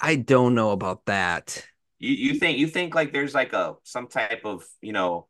[0.01, 1.66] I don't know about that.
[1.99, 5.28] You you think you think like there's like a some type of you know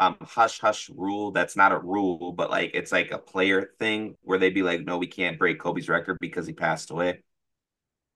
[0.00, 4.16] um hush hush rule that's not a rule but like it's like a player thing
[4.22, 7.22] where they'd be like no we can't break Kobe's record because he passed away.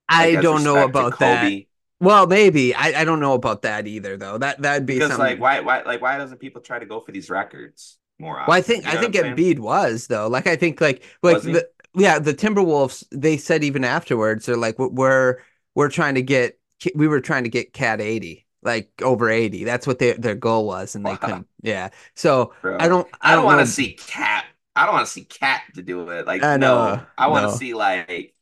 [0.09, 1.65] I don't know about that.
[2.01, 4.39] Well, maybe I, I don't know about that either though.
[4.39, 5.25] That that'd be because something...
[5.25, 8.39] like why why like why doesn't people try to go for these records more?
[8.39, 8.49] Often?
[8.49, 10.29] Well, I think you know I think Embiid was though.
[10.29, 14.79] Like I think like like the yeah the Timberwolves they said even afterwards they're like
[14.79, 15.39] we're
[15.75, 16.59] we're trying to get
[16.95, 19.65] we were trying to get Cat 80, like over 80.
[19.65, 21.17] That's what their their goal was, and they wow.
[21.17, 21.47] couldn't.
[21.63, 21.91] Yeah.
[22.15, 22.79] So Bro.
[22.81, 23.07] I don't.
[23.21, 24.47] I, don't, don't want to see Cat.
[24.75, 26.27] I don't want to see Cat to do it.
[26.27, 26.97] Like I know.
[26.97, 27.57] No, I want to no.
[27.57, 28.35] see like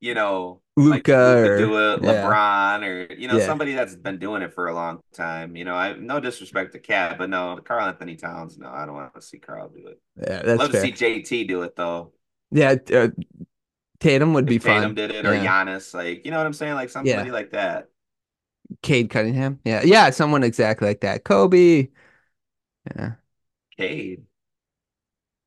[0.00, 2.86] you know Luka like or do it, LeBron yeah.
[2.86, 3.46] or you know yeah.
[3.46, 5.56] somebody that's been doing it for a long time.
[5.56, 8.58] You know, I no disrespect to Cat, but no, Karl Anthony Towns.
[8.58, 10.00] No, I don't want to see Karl do it.
[10.16, 10.82] Yeah, that's love fair.
[10.82, 12.12] to see JT do it though.
[12.50, 13.08] Yeah, uh,
[14.00, 14.80] Tatum would be if fun.
[14.80, 15.46] Tatum did it, or yeah.
[15.64, 17.88] Giannis, like you know what I'm saying, like somebody like that.
[18.82, 21.24] Cade Cunningham, yeah, yeah, someone exactly like that.
[21.24, 21.88] Kobe,
[22.96, 23.12] yeah.
[23.76, 24.24] Cade.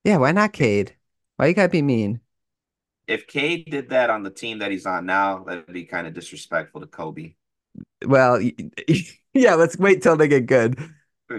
[0.03, 0.95] Yeah, why not Cade?
[1.37, 2.19] Why you gotta be mean?
[3.07, 6.13] If Cade did that on the team that he's on now, that'd be kind of
[6.13, 7.35] disrespectful to Kobe.
[8.05, 8.39] Well,
[9.33, 10.77] yeah, let's wait till they get good.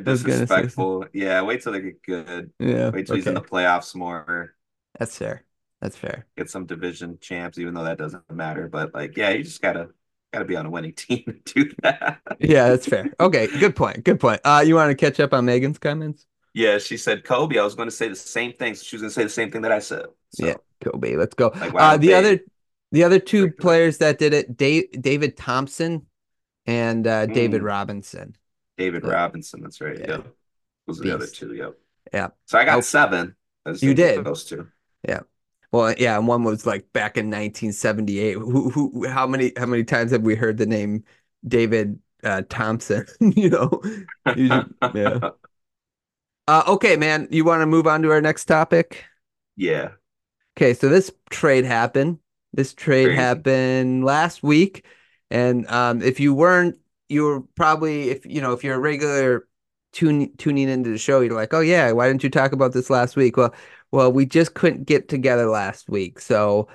[0.03, 1.07] Disrespectful.
[1.13, 2.51] Yeah, wait till they get good.
[2.59, 2.91] Yeah.
[2.91, 3.21] Wait till okay.
[3.21, 4.55] he's in the playoffs more.
[4.99, 5.45] That's fair.
[5.81, 6.27] That's fair.
[6.37, 8.69] Get some division champs, even though that doesn't matter.
[8.69, 9.91] But like, yeah, you just gotta
[10.35, 12.21] gotta be on a winning team to do that.
[12.41, 13.13] yeah, that's fair.
[13.21, 14.05] Okay, good point.
[14.05, 14.41] Good point.
[14.45, 16.27] Uh, you want to catch up on Megan's comments?
[16.53, 17.59] Yeah, she said Kobe.
[17.59, 18.75] I was going to say the same thing.
[18.75, 20.07] So she was going to say the same thing that I said.
[20.31, 20.47] So.
[20.47, 21.17] Yeah, Kobe.
[21.17, 21.51] Let's go.
[21.55, 22.41] Like, uh, the other,
[22.93, 26.07] the other two players that did it, Dave, David Thompson
[26.67, 27.35] and uh, mm.
[27.35, 28.37] David Robinson.
[28.79, 29.63] David so, Robinson.
[29.63, 29.99] That's right.
[29.99, 30.07] Yeah.
[30.09, 30.35] Yep.
[30.87, 31.55] Those are the other two.
[31.55, 31.75] Yep.
[32.13, 32.29] Yeah.
[32.47, 32.83] So I got okay.
[32.83, 33.35] seven.
[33.81, 34.69] You did those two.
[35.09, 35.21] Yeah.
[35.75, 38.35] Well, yeah, and one was like back in 1978.
[38.35, 41.03] Who, who, how many, how many times have we heard the name
[41.49, 43.07] David uh, Thompson?
[43.21, 43.83] you know,
[44.37, 45.31] yeah.
[46.47, 49.05] Uh, okay, man, you want to move on to our next topic?
[49.57, 49.93] Yeah.
[50.57, 52.19] Okay, so this trade happened.
[52.53, 53.17] This trade Crazy.
[53.17, 54.85] happened last week,
[55.31, 59.49] And um, if you weren't, you were probably if you know if you're a regular
[59.93, 62.91] tune, tuning into the show, you're like, oh yeah, why didn't you talk about this
[62.91, 63.37] last week?
[63.37, 63.55] Well,
[63.95, 66.69] well, we just couldn't get together last week, so.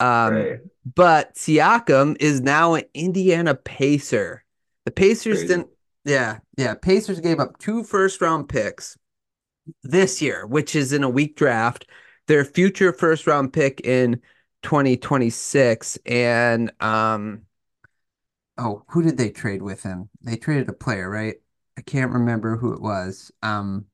[0.00, 0.60] Um, right.
[0.96, 4.42] But Siakam is now an Indiana Pacer.
[4.86, 5.48] The Pacers Crazy.
[5.48, 5.68] didn't.
[6.04, 6.74] Yeah, yeah.
[6.74, 8.96] Pacers gave up two first round picks
[9.84, 11.86] this year, which is in a weak draft.
[12.26, 14.20] Their future first round pick in
[14.62, 17.42] 2026, and um,
[18.56, 20.08] oh, who did they trade with him?
[20.22, 21.36] They traded a player, right?
[21.76, 23.30] I can't remember who it was.
[23.42, 23.84] Um,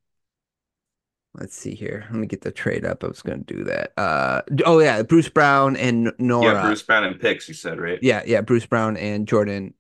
[1.38, 2.05] let's see here.
[2.11, 3.05] Let me get the trade up.
[3.05, 3.92] I was going to do that.
[3.96, 6.42] Uh, oh yeah, Bruce Brown and Nwora.
[6.42, 7.48] Yeah, Bruce Brown and picks.
[7.48, 7.98] You said right?
[8.03, 8.40] Yeah, yeah.
[8.40, 9.74] Bruce Brown and Jordan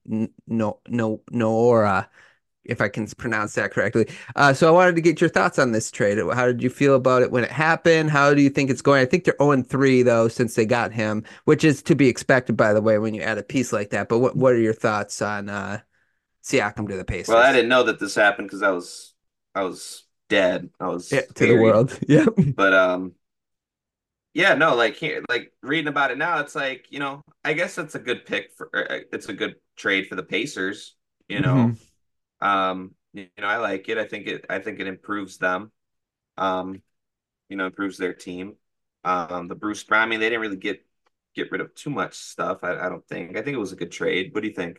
[0.46, 2.06] no no Nwora,
[2.64, 4.08] if I can pronounce that correctly.
[4.36, 6.18] Uh, so I wanted to get your thoughts on this trade.
[6.18, 8.10] How did you feel about it when it happened?
[8.10, 9.00] How do you think it's going?
[9.00, 12.56] I think they're 0 3 though since they got him, which is to be expected
[12.56, 14.08] by the way when you add a piece like that.
[14.08, 15.80] But what what are your thoughts on uh,
[16.44, 17.28] Siakam to the Pacers?
[17.28, 19.14] Well, I didn't know that this happened because I was
[19.54, 20.70] I was dead.
[20.78, 21.98] I was yeah, to the world.
[22.08, 22.26] Yeah.
[22.56, 23.12] But um
[24.34, 27.74] yeah, no, like here like reading about it now, it's like, you know, I guess
[27.74, 30.94] that's a good pick for uh, it's a good trade for the Pacers,
[31.28, 31.72] you know.
[32.40, 32.46] Mm-hmm.
[32.46, 33.98] Um you know, I like it.
[33.98, 35.72] I think it I think it improves them.
[36.36, 36.82] Um
[37.48, 38.54] you know, improves their team.
[39.04, 40.84] Um the Bruce Brown, I mean, they didn't really get
[41.34, 42.64] get rid of too much stuff.
[42.64, 43.36] I, I don't think.
[43.36, 44.34] I think it was a good trade.
[44.34, 44.78] What do you think?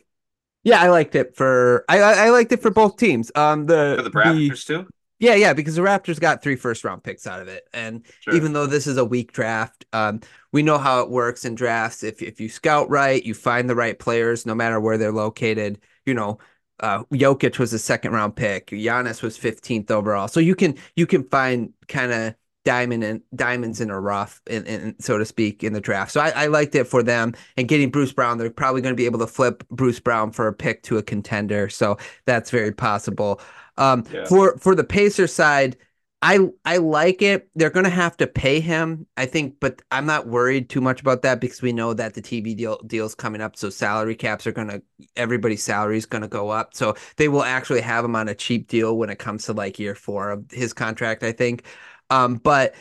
[0.63, 3.31] Yeah, I liked it for I I liked it for both teams.
[3.35, 4.87] Um the for the Raptors the, too.
[5.19, 7.67] Yeah, yeah, because the Raptors got three first round picks out of it.
[7.73, 8.35] And sure.
[8.35, 10.21] even though this is a weak draft, um,
[10.53, 12.03] we know how it works in drafts.
[12.03, 15.79] If if you scout right, you find the right players, no matter where they're located.
[16.05, 16.39] You know,
[16.79, 18.67] uh, Jokic was a second round pick.
[18.67, 20.29] Giannis was 15th overall.
[20.29, 24.65] So you can you can find kind of diamond and diamonds in a rough, in,
[24.65, 26.11] in, so to speak, in the draft.
[26.11, 27.33] So I, I liked it for them.
[27.57, 30.47] And getting Bruce Brown, they're probably going to be able to flip Bruce Brown for
[30.47, 31.69] a pick to a contender.
[31.69, 33.41] So that's very possible.
[33.79, 34.25] Um, yeah.
[34.25, 35.77] For for the Pacer side,
[36.21, 37.49] I I like it.
[37.55, 40.99] They're going to have to pay him, I think, but I'm not worried too much
[40.99, 44.45] about that because we know that the TV deal deal's coming up, so salary caps
[44.45, 44.83] are going to
[45.15, 46.75] everybody's salary is going to go up.
[46.75, 49.79] So they will actually have him on a cheap deal when it comes to like
[49.79, 51.63] year four of his contract, I think.
[52.09, 52.75] Um, but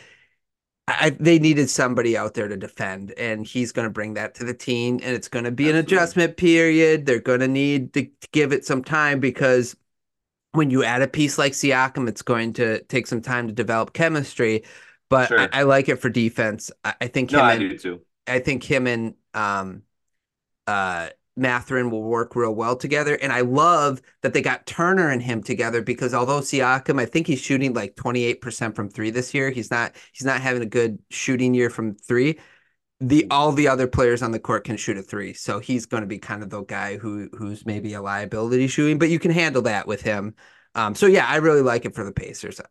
[0.87, 4.43] I, they needed somebody out there to defend, and he's going to bring that to
[4.43, 5.79] the team, and it's going to be Absolutely.
[5.79, 7.05] an adjustment period.
[7.05, 9.75] They're going to need to give it some time because
[10.51, 13.93] when you add a piece like Siakam, it's going to take some time to develop
[13.93, 14.63] chemistry.
[15.09, 15.39] But sure.
[15.39, 16.71] I, I, like it for defense.
[16.83, 18.01] I, I think him no, and, I do too.
[18.27, 19.83] I think him and um,
[20.67, 23.15] uh, Mathurin will work real well together.
[23.15, 27.27] And I love that they got Turner and him together because although Siakam, I think
[27.27, 29.49] he's shooting like 28% from three this year.
[29.49, 32.39] He's not he's not having a good shooting year from three
[32.99, 36.01] the all the other players on the court can shoot a three, so he's going
[36.01, 39.31] to be kind of the guy who who's maybe a liability shooting, but you can
[39.31, 40.35] handle that with him.
[40.75, 42.59] Um, so yeah, I really like it for the Pacers.
[42.59, 42.67] It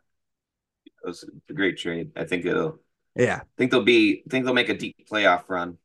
[1.03, 2.11] was a great trade.
[2.15, 2.79] I think it'll.
[3.15, 4.23] Yeah, I think they'll be.
[4.25, 5.77] I think they'll make a deep playoff run.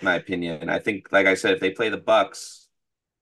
[0.00, 2.68] In my opinion, I think, like I said, if they play the Bucks,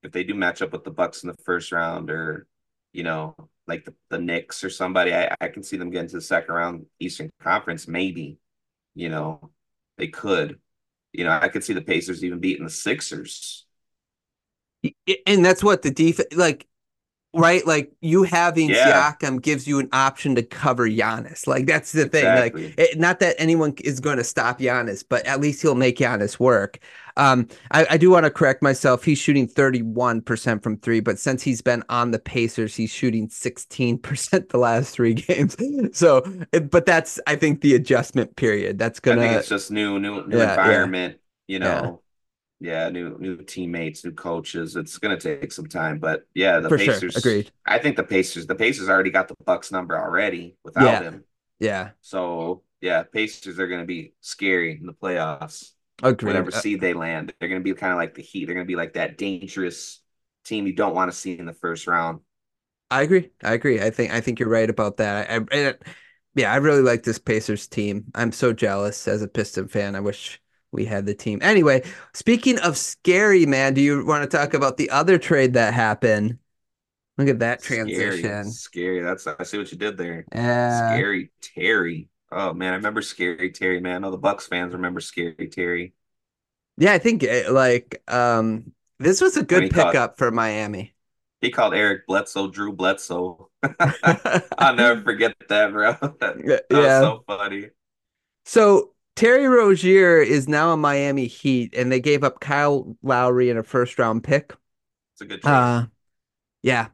[0.05, 2.47] if they do match up with the Bucks in the first round, or
[2.93, 3.35] you know,
[3.67, 6.55] like the, the Knicks or somebody, I, I can see them getting to the second
[6.55, 8.39] round Eastern Conference, maybe.
[8.95, 9.51] You know,
[10.01, 10.59] they could.
[11.13, 13.67] You know, I could see the Pacers even beating the Sixers.
[15.27, 16.67] And that's what the defense like
[17.35, 17.67] right?
[17.67, 19.13] Like you having yeah.
[19.13, 21.47] Siakam gives you an option to cover Giannis.
[21.47, 22.27] Like that's the thing.
[22.27, 22.65] Exactly.
[22.69, 25.99] Like it, not that anyone is going to stop Giannis, but at least he'll make
[25.99, 26.79] Giannis work.
[27.21, 29.05] Um, I, I do want to correct myself.
[29.05, 34.49] He's shooting 31% from three, but since he's been on the Pacers, he's shooting 16%
[34.49, 35.57] the last three games.
[35.93, 36.23] So,
[36.71, 38.79] but that's I think the adjustment period.
[38.79, 39.23] That's gonna.
[39.23, 41.19] I think it's just new, new, new yeah, environment.
[41.47, 41.55] Yeah.
[41.55, 42.03] You know
[42.61, 44.77] yeah, new new teammates, new coaches.
[44.77, 47.15] It's gonna take some time, but yeah, the For Pacers.
[47.15, 47.19] Sure.
[47.19, 47.51] Agreed.
[47.67, 51.03] I think the Pacers, the Pacers already got the Bucks number already without yeah.
[51.03, 51.25] him.
[51.59, 51.91] Yeah.
[52.03, 55.73] So yeah, Pacers are gonna be scary in the playoffs.
[56.03, 56.29] Agreed.
[56.29, 58.47] Whatever uh, seed they land, they're gonna be kind of like the Heat.
[58.47, 60.01] They're gonna be like that dangerous
[60.45, 62.21] team you don't want to see in the first round.
[62.91, 63.31] I agree.
[63.43, 63.81] I agree.
[63.81, 65.31] I think I think you're right about that.
[65.31, 65.75] I, I
[66.35, 68.05] yeah, I really like this Pacers team.
[68.15, 69.97] I'm so jealous as a Piston fan.
[69.97, 70.41] I wish
[70.73, 71.41] we had the team.
[71.43, 71.83] Anyway,
[72.15, 76.39] speaking of scary, man, do you want to talk about the other trade that happened?
[77.19, 78.51] Look at that transition.
[78.51, 78.51] Scary.
[78.51, 79.01] scary.
[79.03, 80.25] That's I see what you did there.
[80.33, 80.95] Yeah.
[80.95, 82.09] Scary Terry.
[82.33, 84.05] Oh man, I remember Scary Terry, man.
[84.05, 85.95] All the Bucks fans remember Scary Terry.
[86.77, 90.95] Yeah, I think eh, like um this was a good pickup called, for Miami.
[91.41, 93.51] He called Eric Bledsoe Drew Bledsoe.
[94.59, 95.93] I'll never forget that, bro.
[96.01, 97.01] that, that yeah.
[97.01, 97.69] so funny.
[98.45, 103.59] So Terry Rozier is now a Miami Heat, and they gave up Kyle Lowry and
[103.59, 104.55] a first round pick.
[105.15, 105.53] It's a good trade.
[105.53, 105.87] Uh,
[106.63, 106.89] yeah.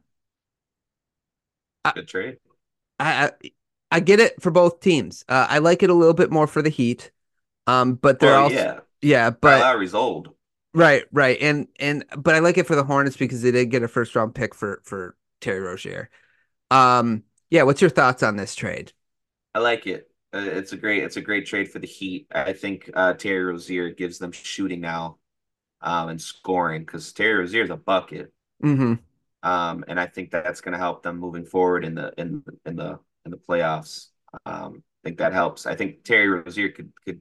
[1.94, 2.38] Good trade.
[2.98, 3.50] I, I,
[3.90, 5.24] I get it for both teams.
[5.28, 7.10] Uh, I like it a little bit more for the Heat.
[7.66, 10.30] Um, but they're well, also yeah, yeah, but Lowry's old.
[10.72, 13.82] Right, right, and and but I like it for the Hornets because they did get
[13.82, 16.10] a first round pick for for Terry Rozier.
[16.70, 18.92] Um, yeah, what's your thoughts on this trade?
[19.54, 20.10] I like it.
[20.32, 22.26] Uh, it's a great it's a great trade for the Heat.
[22.32, 25.18] I think uh, Terry Rozier gives them shooting now,
[25.80, 28.32] um, and scoring because Terry Rozier is a bucket.
[28.62, 28.94] Mm-hmm.
[29.42, 32.76] Um, and I think that's going to help them moving forward in the in in
[32.76, 34.06] the in the playoffs.
[34.46, 35.66] Um, I think that helps.
[35.66, 37.20] I think Terry Rozier could could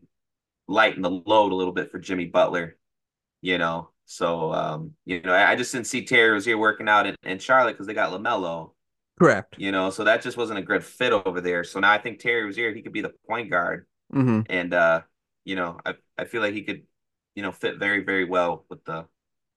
[0.67, 2.77] lighten the load a little bit for Jimmy Butler.
[3.41, 7.05] You know, so um, you know, I, I just didn't see Terry Rozier working out
[7.05, 8.71] in, in Charlotte because they got LaMelo.
[9.19, 9.55] Correct.
[9.57, 11.63] You know, so that just wasn't a good fit over there.
[11.63, 13.85] So now I think Terry Rozier, he could be the point guard.
[14.13, 14.41] Mm-hmm.
[14.49, 15.01] And uh,
[15.43, 16.83] you know, I, I feel like he could,
[17.35, 19.05] you know, fit very, very well with the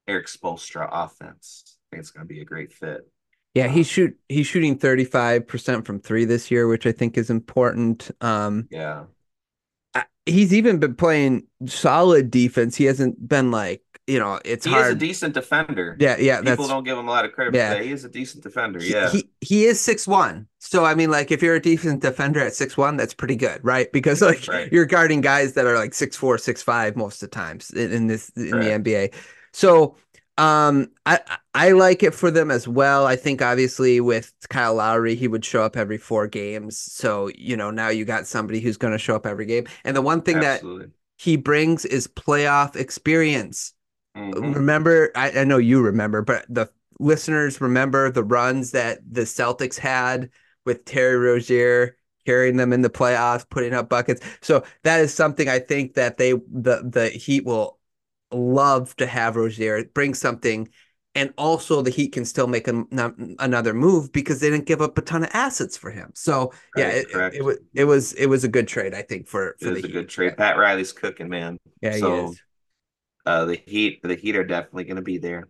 [0.07, 1.64] Erik Spoelstra offense.
[1.66, 3.09] I think it's gonna be a great fit.
[3.55, 8.11] Yeah, he's shoot he's shooting 35% from three this year, which I think is important.
[8.20, 9.05] Um yeah.
[10.26, 12.76] He's even been playing solid defense.
[12.76, 14.86] He hasn't been like you know, it's he hard.
[14.86, 15.94] is a decent defender.
[16.01, 16.40] Yeah, yeah.
[16.40, 17.78] People don't give him a lot of credit yeah.
[17.78, 18.82] He is a decent defender.
[18.82, 19.11] Yeah.
[19.11, 20.46] He, he is six one.
[20.59, 23.61] So I mean, like if you're a decent defender at six one, that's pretty good,
[23.62, 23.92] right?
[23.92, 24.72] Because like right.
[24.72, 27.92] you're guarding guys that are like six four, six five most of the times in,
[27.92, 28.82] in this in right.
[28.82, 29.14] the NBA.
[29.53, 29.96] So
[30.39, 31.20] um I
[31.53, 33.07] I like it for them as well.
[33.07, 36.78] I think obviously with Kyle Lowry, he would show up every four games.
[36.78, 39.66] So, you know, now you got somebody who's going to show up every game.
[39.84, 40.86] And the one thing Absolutely.
[40.86, 43.72] that he brings is playoff experience.
[44.16, 44.53] Mm-hmm.
[44.53, 46.70] Remember, I, I know you remember, but the
[47.01, 50.30] listeners remember the runs that the Celtics had
[50.64, 54.20] with Terry Rozier carrying them in the playoffs, putting up buckets.
[54.43, 57.78] So that is something I think that they the the Heat will
[58.33, 60.68] love to have Rozier bring something,
[61.14, 62.87] and also the Heat can still make an,
[63.39, 66.12] another move because they didn't give up a ton of assets for him.
[66.14, 69.29] So yeah, it, it, it, was it was it was a good trade I think
[69.29, 70.37] for for it was a good trade.
[70.37, 71.59] Pat Riley's cooking, man.
[71.81, 72.43] Yeah, so, he is
[73.29, 75.49] uh, the Heat, the Heat are definitely going to be there.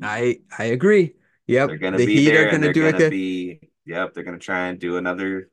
[0.00, 1.14] I I agree.
[1.48, 2.46] Yep, they're going to the be Heat there.
[2.46, 3.10] Are going to do it.
[3.10, 5.50] Be yep, they're going to try and do another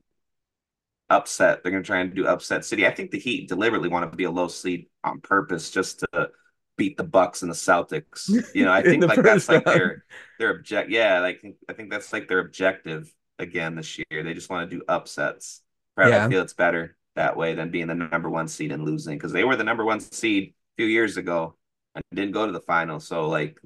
[1.09, 1.63] upset.
[1.63, 2.86] They're going to try and do upset City.
[2.86, 6.30] I think the Heat deliberately want to be a low seed on purpose just to
[6.78, 8.30] beat the Bucks and the Celtics.
[8.53, 9.65] You know, I think like that's round.
[9.65, 10.05] like their
[10.39, 10.89] their object.
[10.89, 14.24] Yeah, like I think that's like their objective again this year.
[14.24, 15.61] They just want to do upsets.
[15.95, 16.26] Probably yeah.
[16.26, 19.32] I feel it's better that way than being the number one seed and losing because
[19.32, 21.55] they were the number one seed a few years ago
[21.93, 22.99] and didn't go to the final.
[22.99, 23.59] So like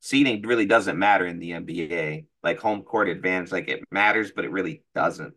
[0.00, 2.26] seeding really doesn't matter in the NBA.
[2.42, 5.34] Like home court advantage, like it matters, but it really doesn't.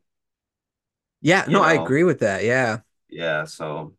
[1.22, 1.66] Yeah, you no, know?
[1.66, 2.44] I agree with that.
[2.44, 2.80] Yeah.
[3.10, 3.46] Yeah.
[3.46, 3.94] So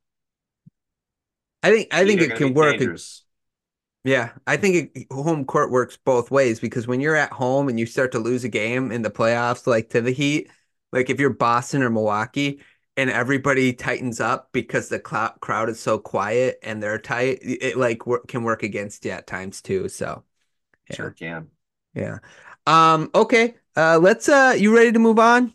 [1.66, 2.80] I think I think it can work.
[4.04, 7.78] Yeah, I think it, home court works both ways because when you're at home and
[7.78, 10.48] you start to lose a game in the playoffs, like to the Heat,
[10.92, 12.60] like if you're Boston or Milwaukee,
[12.96, 17.76] and everybody tightens up because the cl- crowd is so quiet and they're tight, it
[17.76, 19.88] like can work against you at times too.
[19.88, 20.22] So,
[20.88, 20.96] yeah.
[20.96, 21.48] sure can.
[21.94, 22.18] Yeah.
[22.66, 23.10] Um.
[23.12, 23.56] Okay.
[23.76, 23.98] Uh.
[23.98, 24.28] Let's.
[24.28, 24.54] Uh.
[24.56, 25.52] You ready to move on?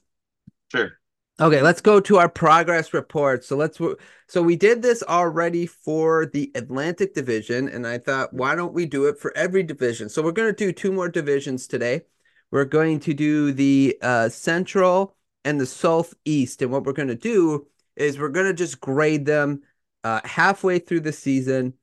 [0.71, 0.99] Sure.
[1.39, 1.61] Okay.
[1.61, 3.43] Let's go to our progress report.
[3.43, 3.79] So let's.
[4.27, 8.85] So we did this already for the Atlantic Division, and I thought, why don't we
[8.85, 10.09] do it for every division?
[10.09, 12.03] So we're going to do two more divisions today.
[12.51, 16.61] We're going to do the uh, Central and the Southeast.
[16.61, 19.61] And what we're going to do is we're going to just grade them
[20.03, 21.73] uh, halfway through the season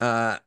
[0.00, 0.38] uh,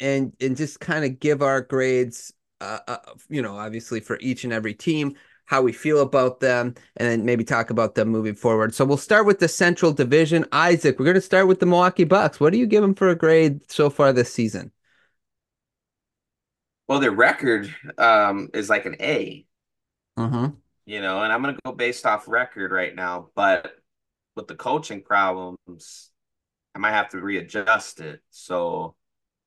[0.00, 4.44] and, and just kind of give our grades, uh, uh, you know, obviously for each
[4.44, 5.16] and every team,
[5.48, 8.74] how we feel about them, and then maybe talk about them moving forward.
[8.74, 10.44] So we'll start with the Central Division.
[10.52, 12.38] Isaac, we're going to start with the Milwaukee Bucks.
[12.38, 14.72] What do you give them for a grade so far this season?
[16.86, 19.44] Well, their record um, is like an A.
[20.18, 20.56] Mm-hmm
[20.88, 23.76] you know, and I'm going to go based off record right now, but
[24.36, 26.10] with the coaching problems,
[26.74, 28.22] I might have to readjust it.
[28.30, 28.96] So,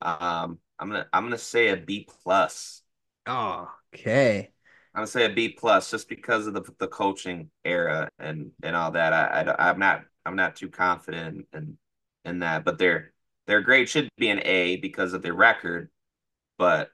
[0.03, 2.83] um, I'm gonna I'm gonna say a B plus.
[3.25, 4.51] Oh, okay.
[4.93, 8.75] I'm gonna say a B plus just because of the the coaching era and and
[8.75, 9.13] all that.
[9.13, 11.77] I, I I'm not I'm not too confident in
[12.25, 13.13] in that, but their
[13.47, 15.89] their grade should be an A because of their record,
[16.57, 16.91] but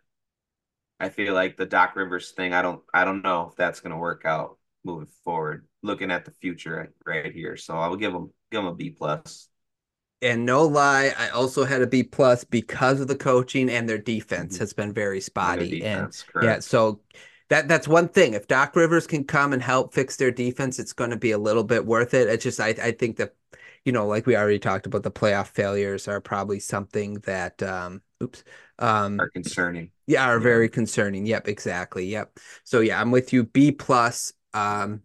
[0.99, 3.91] I feel like the Doc Rivers thing, I don't I don't know if that's going
[3.91, 5.67] to work out moving forward.
[5.83, 8.89] Looking at the future right here, so I will give them give them a B
[8.89, 9.47] plus.
[10.21, 13.99] And no lie, I also had a B plus because of the coaching and their
[13.99, 14.63] defense mm-hmm.
[14.63, 15.79] has been very spotty.
[15.79, 17.01] Defense, and yeah, so
[17.49, 18.33] that that's one thing.
[18.33, 21.37] If Doc Rivers can come and help fix their defense, it's going to be a
[21.37, 22.27] little bit worth it.
[22.27, 23.33] It's just I I think that
[23.85, 28.01] you know, like we already talked about, the playoff failures are probably something that, um,
[28.21, 28.43] oops,
[28.79, 29.91] um, are concerning.
[30.07, 31.25] Yeah, are very concerning.
[31.25, 32.05] Yep, exactly.
[32.07, 32.37] Yep.
[32.65, 33.43] So yeah, I'm with you.
[33.45, 35.03] B plus um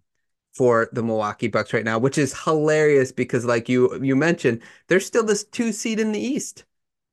[0.54, 5.06] for the Milwaukee Bucks right now, which is hilarious because like you you mentioned, there's
[5.06, 6.64] still this two seed in the East.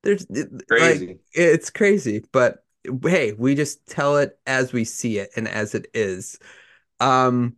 [0.02, 0.26] There's
[0.70, 1.08] crazy.
[1.08, 2.64] Like, it's crazy, but
[3.04, 6.40] hey, we just tell it as we see it and as it is.
[7.00, 7.56] Um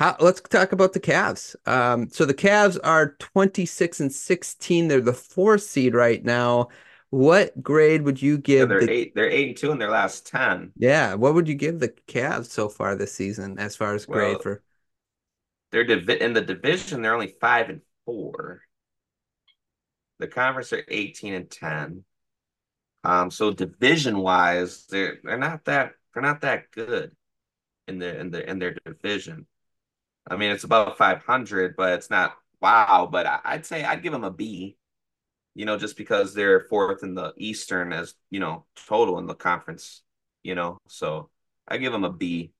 [0.00, 1.54] how, let's talk about the Cavs.
[1.68, 4.88] Um, so the Cavs are 26 and 16.
[4.88, 6.68] They're the fourth seed right now.
[7.10, 8.70] What grade would you give?
[8.70, 9.14] Yeah, they're the, eight.
[9.14, 10.72] They're eight and two in their last ten.
[10.78, 14.34] Yeah, what would you give the Cavs so far this season as far as grade
[14.34, 14.62] well, for?
[15.72, 17.02] They're divi- in the division.
[17.02, 18.62] They're only five and four.
[20.20, 22.04] The conference are eighteen and ten.
[23.04, 27.16] Um, so division wise, they're they're not that they're not that good
[27.88, 29.46] in the in the in their division.
[30.28, 33.08] I mean, it's about five hundred, but it's not wow.
[33.10, 34.76] But I, I'd say I'd give them a B
[35.54, 39.34] you know, just because they're fourth in the Eastern as, you know, total in the
[39.34, 40.02] conference,
[40.42, 40.78] you know.
[40.88, 41.30] So
[41.66, 42.52] I give them a B.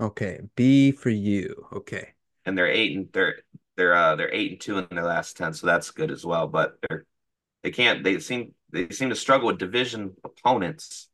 [0.00, 1.66] Okay, B for you.
[1.72, 2.14] Okay.
[2.44, 3.36] And they're eight and they're
[3.76, 6.48] they're uh they're eight and two in their last ten, so that's good as well.
[6.48, 7.04] But they're
[7.62, 11.08] they can't they seem they seem to struggle with division opponents.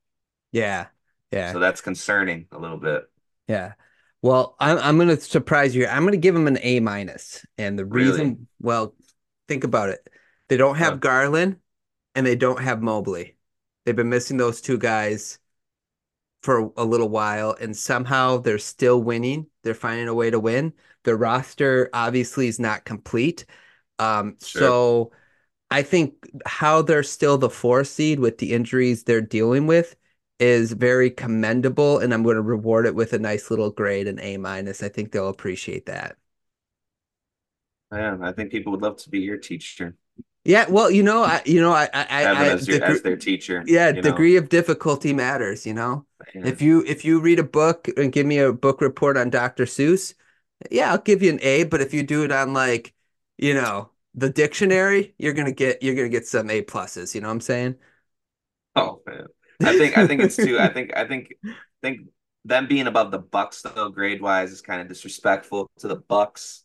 [0.50, 0.86] Yeah.
[1.30, 1.52] Yeah.
[1.52, 3.04] So that's concerning a little bit.
[3.46, 3.74] Yeah.
[4.22, 5.86] Well, I'm I'm gonna surprise you.
[5.86, 8.36] I'm gonna give them an A minus, and the reason, really?
[8.60, 8.94] well,
[9.48, 10.08] think about it.
[10.48, 11.56] They don't have Garland
[12.14, 13.36] and they don't have Mobley.
[13.84, 15.38] They've been missing those two guys
[16.42, 19.46] for a little while, and somehow they're still winning.
[19.62, 20.72] They're finding a way to win.
[21.04, 23.44] The roster obviously is not complete.
[23.98, 24.60] Um, sure.
[24.60, 25.12] So
[25.70, 26.14] I think
[26.46, 29.94] how they're still the four seed with the injuries they're dealing with
[30.40, 34.18] is very commendable, and I'm going to reward it with a nice little grade, an
[34.20, 34.82] A minus.
[34.82, 36.16] I think they'll appreciate that.
[37.92, 39.96] Yeah, I think people would love to be your teacher.
[40.44, 43.62] Yeah, well, you know, I, you know, I, I, I as, your, as their teacher.
[43.66, 44.38] Yeah, degree know.
[44.38, 45.66] of difficulty matters.
[45.66, 46.46] You know, yeah.
[46.46, 49.66] if you if you read a book and give me a book report on Dr.
[49.66, 50.14] Seuss,
[50.70, 51.64] yeah, I'll give you an A.
[51.64, 52.94] But if you do it on like,
[53.36, 57.14] you know, the dictionary, you're gonna get you're gonna get some A pluses.
[57.14, 57.76] You know what I'm saying?
[58.76, 59.26] Oh man,
[59.62, 60.58] I think I think it's too.
[60.58, 62.08] I think I think I think
[62.44, 66.64] them being above the Bucks though, grade wise, is kind of disrespectful to the Bucks.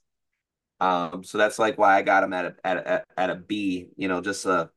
[0.80, 3.90] Um, so that's like why I got him at a at a, at a B.
[3.96, 4.70] You know, just a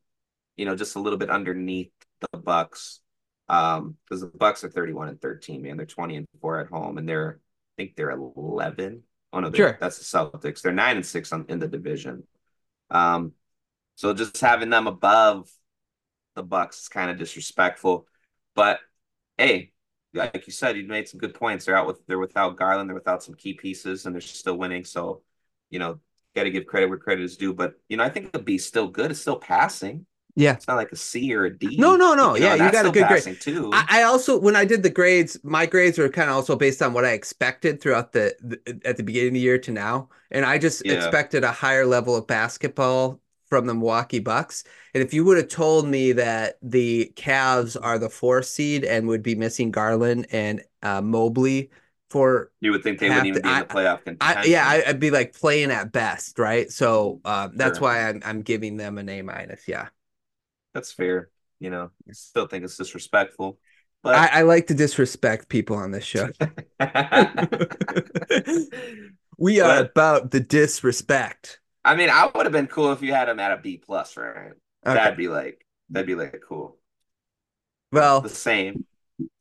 [0.56, 1.92] you know just a little bit underneath
[2.32, 3.00] the Bucks.
[3.48, 5.76] Um, because the Bucks are thirty one and thirteen, man.
[5.76, 9.04] They're twenty and four at home, and they're I think they're eleven.
[9.32, 9.78] Oh no, sure.
[9.80, 10.60] that's the Celtics.
[10.60, 12.24] They're nine and six on, in the division.
[12.90, 13.32] Um,
[13.96, 15.50] so just having them above
[16.34, 18.06] the Bucks is kind of disrespectful.
[18.54, 18.80] But
[19.36, 19.72] hey,
[20.14, 21.64] like you said, you made some good points.
[21.64, 24.84] They're out with they're without Garland, they're without some key pieces, and they're still winning.
[24.84, 25.22] So
[25.70, 26.00] you know,
[26.34, 27.54] got to give credit where credit is due.
[27.54, 29.10] But you know, I think the B still good.
[29.10, 30.06] It's still passing.
[30.38, 31.76] Yeah, it's not like a C or a D.
[31.78, 32.36] No, no, no.
[32.36, 33.70] You know, yeah, you got a good grade too.
[33.72, 36.80] I, I, also, when I did the grades, my grades were kind of also based
[36.80, 40.10] on what I expected throughout the, the at the beginning of the year to now,
[40.30, 40.92] and I just yeah.
[40.92, 44.62] expected a higher level of basketball from the Milwaukee Bucks.
[44.94, 49.08] And if you would have told me that the Cavs are the fourth seed and
[49.08, 51.70] would be missing Garland and uh, Mobley
[52.10, 54.42] for you would think they wouldn't even to, be in the playoff contention.
[54.42, 56.70] I, yeah, I, would be like playing at best, right?
[56.70, 57.88] So uh, that's sure.
[57.88, 59.66] why I'm I'm giving them an A minus.
[59.68, 59.88] Yeah,
[60.78, 61.28] that's fair.
[61.58, 63.58] You know, I still think it's disrespectful.
[64.04, 66.28] But I, I like to disrespect people on this show.
[69.38, 71.58] we are but, about the disrespect.
[71.84, 74.16] I mean, I would have been cool if you had him at a B plus,
[74.16, 74.52] right?
[74.86, 74.94] Okay.
[74.94, 76.78] That'd be like that'd be like cool.
[77.90, 78.84] Well, the same.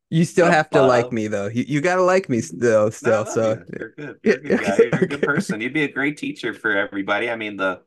[0.09, 1.47] You still have to like uh, me though.
[1.47, 3.27] You, you gotta like me still, still.
[3.27, 3.85] So you.
[3.85, 4.19] are good.
[4.23, 4.77] You're a good guy.
[4.91, 5.61] You're a good person.
[5.61, 7.29] You'd be a great teacher for everybody.
[7.29, 7.81] I mean, the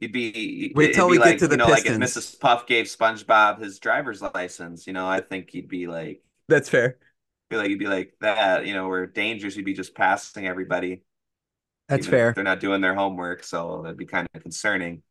[0.00, 0.72] you'd be.
[0.74, 1.98] Wait till we like, get to the you know, Pistons.
[1.98, 2.40] Like if Mrs.
[2.40, 6.22] Puff gave SpongeBob his driver's license, you know, I think he'd be like.
[6.48, 6.98] That's fair.
[7.50, 8.66] Feel like you'd be like that.
[8.66, 11.02] You know, where dangerous, you'd be just passing everybody.
[11.88, 12.32] That's fair.
[12.34, 15.02] They're not doing their homework, so that'd be kind of concerning.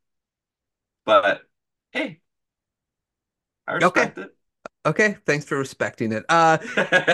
[1.05, 1.41] But
[1.91, 2.19] hey,
[3.67, 4.27] I respect okay.
[4.27, 4.36] it.
[4.87, 6.23] Okay, thanks for respecting it.
[6.29, 6.57] Uh,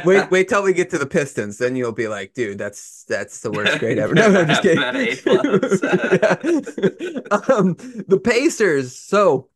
[0.05, 3.41] wait, wait till we get to the Pistons, then you'll be like, dude, that's that's
[3.41, 4.13] the worst grade ever.
[4.13, 4.84] No, no, I'm just kidding.
[7.49, 7.76] um,
[8.07, 8.95] the Pacers.
[8.95, 9.49] So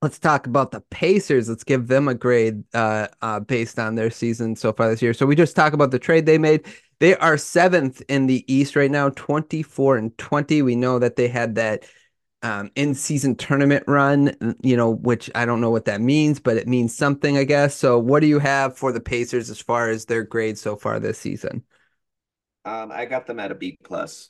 [0.00, 1.50] let's talk about the Pacers.
[1.50, 5.12] Let's give them a grade uh, uh, based on their season so far this year.
[5.12, 6.64] So we just talk about the trade they made.
[6.98, 10.62] They are seventh in the East right now, 24 and 20.
[10.62, 11.84] We know that they had that
[12.44, 16.58] um, in season tournament run, you know, which I don't know what that means, but
[16.58, 17.74] it means something, I guess.
[17.74, 21.00] So, what do you have for the Pacers as far as their grade so far
[21.00, 21.64] this season?
[22.66, 24.28] Um, I got them at a B plus.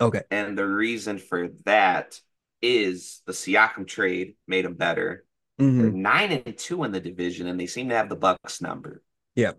[0.00, 0.22] Okay.
[0.30, 2.20] And the reason for that
[2.62, 5.24] is the Siakam trade made them better.
[5.60, 5.82] Mm-hmm.
[5.82, 9.02] They're nine and two in the division, and they seem to have the Bucks number.
[9.34, 9.58] Yep.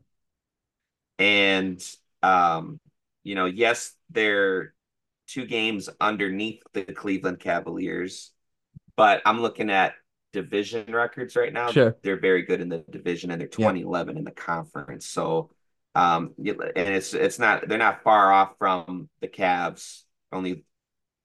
[1.20, 1.84] And
[2.24, 2.80] um,
[3.24, 4.74] you know, yes, they're
[5.32, 8.32] two games underneath the Cleveland Cavaliers,
[8.98, 9.94] but I'm looking at
[10.34, 11.72] division records right now.
[11.72, 11.96] Sure.
[12.04, 14.20] They're very good in the division and they're 2011 yep.
[14.20, 15.06] in the conference.
[15.06, 15.52] So
[15.94, 20.66] um and it's it's not they're not far off from the Cavs, only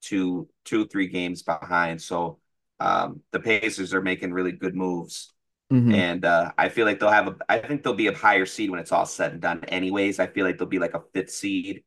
[0.03, 2.01] two two three games behind.
[2.01, 2.39] So
[2.81, 5.33] um the Pacers are making really good moves.
[5.73, 5.95] Mm-hmm.
[5.95, 8.71] And uh, I feel like they'll have a I think they'll be a higher seed
[8.71, 10.21] when it's all said and done anyways.
[10.21, 11.83] I feel like they'll be like a fifth seed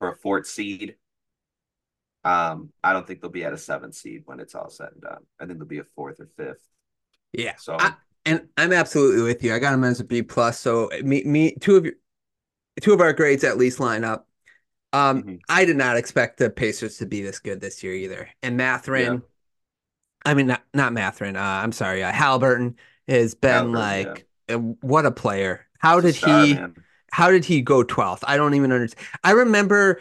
[0.00, 0.96] or a fourth seed.
[2.24, 5.02] Um, I don't think they'll be at a seventh seed when it's all said and
[5.02, 5.22] done.
[5.40, 6.66] I think they'll be a fourth or fifth.
[7.32, 7.56] Yeah.
[7.56, 7.94] So I,
[8.24, 9.54] and I'm absolutely with you.
[9.54, 10.58] I got them as a B plus.
[10.58, 11.94] So me, me, two of your,
[12.80, 14.28] two of our grades at least line up.
[14.92, 15.34] Um, mm-hmm.
[15.48, 18.28] I did not expect the Pacers to be this good this year either.
[18.42, 19.18] And Mathurin, yeah.
[20.24, 21.36] I mean, not not Mathurin.
[21.36, 22.76] Uh, I'm sorry, uh, Halliburton
[23.08, 24.56] has been Halliburton, like, yeah.
[24.56, 25.66] what a player.
[25.78, 26.54] How did star, he?
[26.54, 26.74] Man.
[27.10, 28.20] How did he go 12th?
[28.24, 29.06] I don't even understand.
[29.22, 30.00] I remember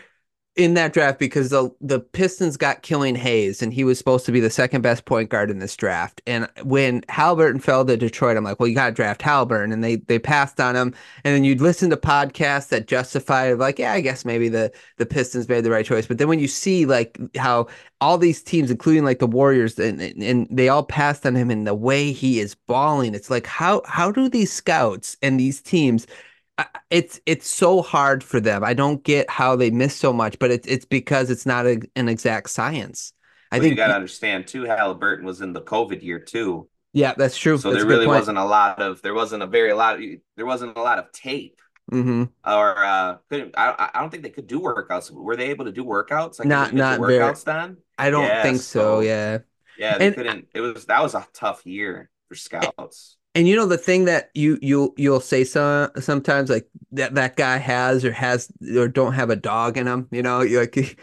[0.58, 4.34] in that draft because the the Pistons got Killian Hayes and he was supposed to
[4.34, 6.22] be the second best point guard in this draft.
[6.28, 9.82] And when Halliburton fell to Detroit, I'm like, well, you got to draft Halliburton, and
[9.82, 10.94] they they passed on him.
[11.24, 15.06] And then you'd listen to podcasts that justify like, yeah, I guess maybe the the
[15.06, 16.06] Pistons made the right choice.
[16.06, 17.68] But then when you see like how
[18.02, 21.66] all these teams, including like the Warriors, and and they all passed on him, and
[21.66, 26.08] the way he is balling, it's like how how do these scouts and these teams
[26.90, 28.64] it's it's so hard for them.
[28.64, 31.82] I don't get how they miss so much, but it's it's because it's not a,
[31.96, 33.14] an exact science.
[33.52, 34.64] I well, think you got to understand too.
[34.64, 36.70] Halliburton was in the COVID year too.
[36.94, 37.58] Yeah, that's true.
[37.58, 40.02] So that's there really wasn't a lot of there wasn't a very lot of,
[40.36, 41.60] there wasn't a lot of tape.
[41.92, 42.24] Mm-hmm.
[42.46, 43.90] Or uh, couldn't I?
[43.94, 45.12] I don't think they could do workouts.
[45.12, 46.40] Were they able to do workouts?
[46.40, 47.78] Like not not workouts very, done.
[47.98, 49.00] I don't yeah, think so, so.
[49.02, 49.40] Yeah.
[49.78, 50.48] Yeah, they and, couldn't.
[50.54, 53.18] It was that was a tough year for scouts.
[53.34, 57.38] And you know the thing that you you you'll say some sometimes like that that
[57.38, 60.08] guy has or has or don't have a dog in him.
[60.12, 60.98] You know, you like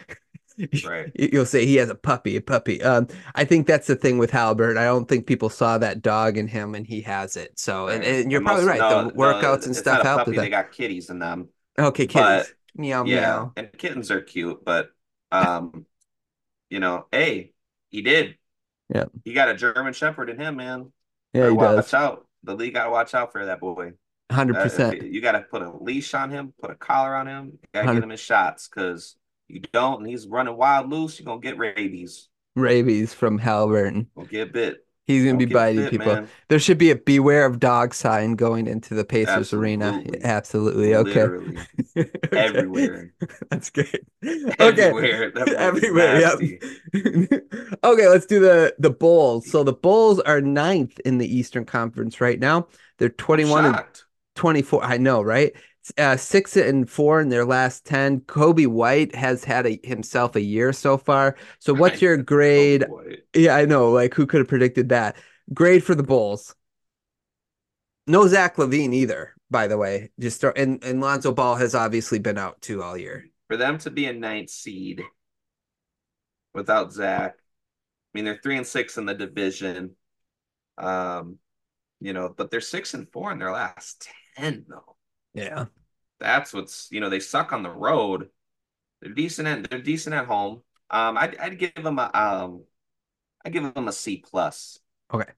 [0.85, 1.11] right.
[1.15, 2.81] you'll say he has a puppy, a puppy.
[2.83, 4.77] Um, I think that's the thing with Halbert.
[4.77, 7.57] I don't think people saw that dog in him, and he has it.
[7.59, 7.95] So, right.
[7.95, 8.79] and, and, you're and probably right.
[8.79, 10.27] No, the workouts no, and stuff help.
[10.27, 11.49] They got kitties in them.
[11.77, 12.21] Okay, kitties.
[12.21, 13.53] But, meow yeah, meow.
[13.55, 14.91] And kittens are cute, but
[15.31, 15.85] um,
[16.69, 17.53] you know, hey,
[17.89, 18.37] he did.
[18.93, 20.91] Yeah, he got a German Shepherd in him, man.
[21.33, 21.57] Yeah, he does.
[21.57, 21.93] watch does.
[21.93, 22.25] out.
[22.43, 23.93] The league got to watch out for that boy.
[24.31, 25.01] Hundred uh, percent.
[25.01, 27.59] You got to put a leash on him, put a collar on him.
[27.73, 29.15] Got to get him his shots because
[29.47, 31.19] you don't, and he's running wild loose.
[31.19, 32.29] You're gonna get rabies.
[32.55, 34.07] Rabies from Halliburton.
[34.15, 34.85] Gonna get bit.
[35.09, 36.13] He's gonna Don't be biting bit, people.
[36.13, 36.29] Man.
[36.49, 39.71] There should be a beware of dog sign going into the Pacers Absolutely.
[39.71, 40.03] arena.
[40.23, 40.93] Absolutely.
[40.93, 41.11] Okay.
[41.25, 41.57] Literally.
[42.31, 43.13] Everywhere.
[43.49, 44.05] That's good.
[44.59, 44.83] Okay.
[44.83, 45.31] Everywhere.
[45.57, 46.19] Everywhere.
[46.19, 46.39] Yep.
[47.83, 49.49] okay, let's do the the Bulls.
[49.49, 52.67] So the Bulls are ninth in the Eastern Conference right now.
[52.99, 53.83] They're 21 and
[54.35, 54.83] 24.
[54.83, 55.53] I know, right?
[55.97, 58.21] Uh, six and four in their last 10.
[58.21, 61.35] Coby White has had a, himself a year so far.
[61.59, 62.85] So, what's your grade?
[63.33, 63.91] Yeah, I know.
[63.91, 65.15] Like, who could have predicted that?
[65.53, 66.55] Grade for the Bulls.
[68.07, 70.11] No Zach LaVine either, by the way.
[70.19, 73.25] Just start, and, and Lonzo Ball has obviously been out too all year.
[73.47, 75.03] For them to be a ninth seed
[76.53, 79.95] without Zach, I mean, they're three and six in the division.
[80.77, 81.37] Um,
[81.99, 84.95] you know, but they're six and four in their last 10, though.
[85.33, 85.65] Yeah.
[86.19, 88.29] That's what's you know they suck on the road.
[89.01, 90.61] They're decent at they're decent at home.
[90.89, 92.63] Um, I'd I'd give them a um,
[93.45, 94.79] I give them a C plus.
[95.13, 95.31] Okay.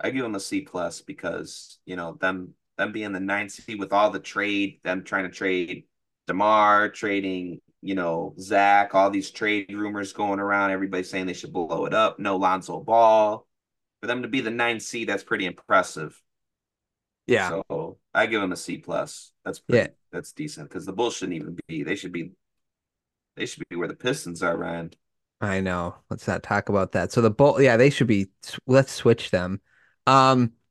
[0.00, 3.78] I give them a C plus because you know them them being the ninth seed
[3.78, 5.84] with all the trade, them trying to trade
[6.26, 10.70] Demar, trading you know Zach, all these trade rumors going around.
[10.70, 12.18] Everybody saying they should blow it up.
[12.18, 13.46] No Lonzo Ball.
[14.00, 16.20] For them to be the ninth seed, that's pretty impressive.
[17.26, 17.48] Yeah.
[17.48, 17.64] So
[18.14, 19.32] I give them a C plus.
[19.44, 19.94] That's pretty, yeah.
[20.12, 21.82] That's decent because the Bulls shouldn't even be.
[21.82, 22.32] They should be.
[23.36, 24.92] They should be where the Pistons are, Ryan.
[25.40, 25.96] I know.
[26.08, 27.10] Let's not talk about that.
[27.10, 28.28] So the Bull, yeah, they should be.
[28.66, 29.60] Let's switch them.
[30.06, 30.52] Um,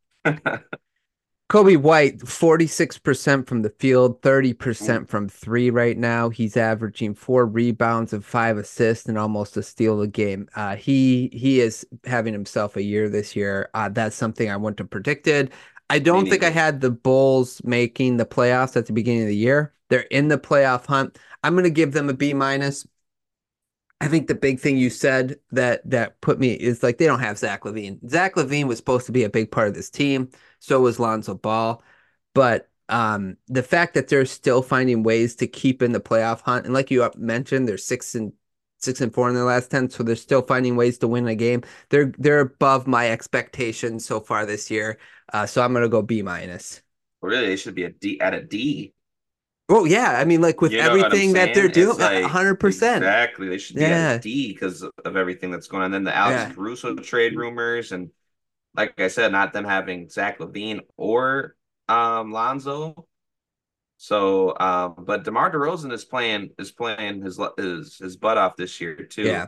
[1.49, 6.29] Coby White, 46% from the field, 30% from three right now.
[6.29, 10.47] He's averaging four rebounds and five assists and almost a steal a game.
[10.55, 13.69] Uh, he he is having himself a year this year.
[13.75, 15.51] Uh, that's something I wouldn't have predicted.
[15.93, 19.35] I don't think I had the Bulls making the playoffs at the beginning of the
[19.35, 19.75] year.
[19.89, 21.19] They're in the playoff hunt.
[21.43, 22.87] I'm going to give them a B minus.
[24.01, 27.19] I think the big thing you said that that put me is like they don't
[27.19, 28.09] have Zach LaVine.
[28.09, 30.31] Zach LaVine was supposed to be a big part of this team.
[30.57, 31.83] So was Lonzo Ball,
[32.33, 36.65] but um, the fact that they're still finding ways to keep in the playoff hunt,
[36.65, 38.33] and like you mentioned, they're six and
[38.83, 41.35] six and four in their last ten, so they're still finding ways to win a
[41.35, 41.63] game.
[41.89, 44.99] They're they're above my expectations so far this year.
[45.31, 46.81] Uh, so I'm gonna go B minus.
[47.21, 48.93] Really, they should be a D at a D.
[49.69, 53.03] Oh yeah, I mean, like with you know everything that they're doing, hundred like, percent.
[53.03, 54.11] Exactly, they should be yeah.
[54.11, 55.85] at a D because of everything that's going on.
[55.85, 56.53] And then the Alex yeah.
[56.53, 58.11] Caruso trade rumors, and
[58.75, 61.55] like I said, not them having Zach LaVine or
[61.87, 63.07] um Lonzo.
[64.03, 68.81] So, um, but DeMar DeRozan is playing is playing his his his butt off this
[68.81, 69.21] year too.
[69.21, 69.45] Yeah.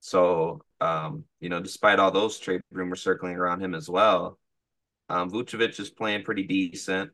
[0.00, 4.38] So, um, you know, despite all those trade rumors circling around him as well,
[5.10, 7.10] um, Vucevic is playing pretty decent.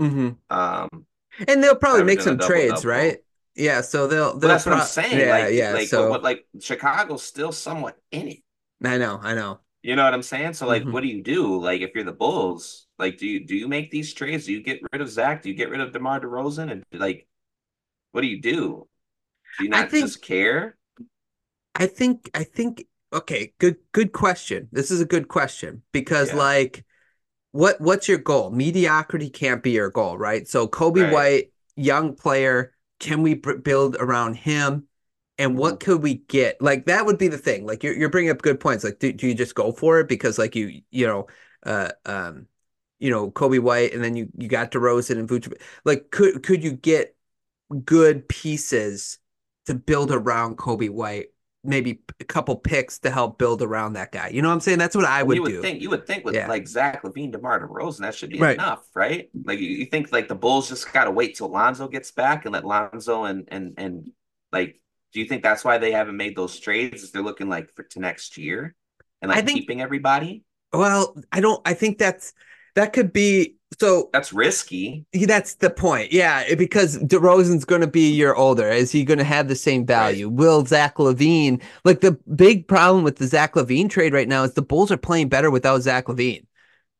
[0.00, 0.56] Mm-hmm.
[0.56, 1.06] Um,
[1.48, 2.90] and they'll probably make some trades, double.
[2.90, 3.18] right?
[3.56, 4.38] Yeah, so they'll.
[4.38, 5.18] they'll that's pro- what I'm saying.
[5.18, 5.72] Yeah, like, yeah.
[5.72, 8.38] Like, so, but like Chicago's still somewhat in it.
[8.84, 9.58] I know, I know.
[9.82, 10.52] You know what I'm saying?
[10.52, 10.92] So, like, mm-hmm.
[10.92, 11.60] what do you do?
[11.60, 14.46] Like, if you're the Bulls, like, do you do you make these trades?
[14.46, 15.42] Do you get rid of Zach?
[15.42, 16.70] Do you get rid of DeMar DeRozan?
[16.70, 17.28] And like,
[18.12, 18.88] what do you do?
[19.58, 20.76] Do you not think, just care?
[21.74, 22.30] I think.
[22.34, 22.84] I think.
[23.12, 23.76] Okay, good.
[23.92, 24.68] Good question.
[24.72, 26.36] This is a good question because, yeah.
[26.36, 26.84] like,
[27.52, 28.50] what what's your goal?
[28.50, 30.46] Mediocrity can't be your goal, right?
[30.46, 31.12] So Coby right.
[31.12, 34.88] White, young player, can we b- build around him?
[35.38, 35.92] And what mm-hmm.
[35.92, 36.60] could we get?
[36.60, 37.64] Like that would be the thing.
[37.64, 38.82] Like you're you're bringing up good points.
[38.82, 41.26] Like do, do you just go for it because like you you know
[41.64, 42.46] uh um
[42.98, 45.60] you know Coby White and then you you got DeRozan and Vucevic.
[45.84, 47.16] Like could could you get
[47.84, 49.18] good pieces
[49.66, 51.28] to build around Coby White
[51.64, 54.28] maybe a couple picks to help build around that guy.
[54.28, 54.78] You know what I'm saying?
[54.78, 55.62] That's what I would, you would do.
[55.62, 56.48] Think you would think with yeah.
[56.48, 58.54] like Zach LaVine, DeMar DeRozan, that should be right.
[58.54, 59.28] enough, right?
[59.44, 62.52] Like you, you think like the Bulls just gotta wait till Lonzo gets back and
[62.52, 64.10] let Lonzo and and and
[64.52, 64.80] like
[65.12, 67.02] do you think that's why they haven't made those trades?
[67.02, 68.74] Is they're looking like for to next year
[69.20, 70.44] and like think, keeping everybody?
[70.72, 72.32] Well, I don't I think that's
[72.78, 75.04] that could be so that's risky.
[75.12, 76.12] That's the point.
[76.12, 78.68] Yeah, because DeRozan's going to be a year older.
[78.68, 80.28] Is he going to have the same value?
[80.28, 80.36] Right.
[80.36, 81.60] Will Zach LaVine?
[81.84, 84.96] Like the big problem with the Zach LaVine trade right now is the Bulls are
[84.96, 86.46] playing better without Zach LaVine.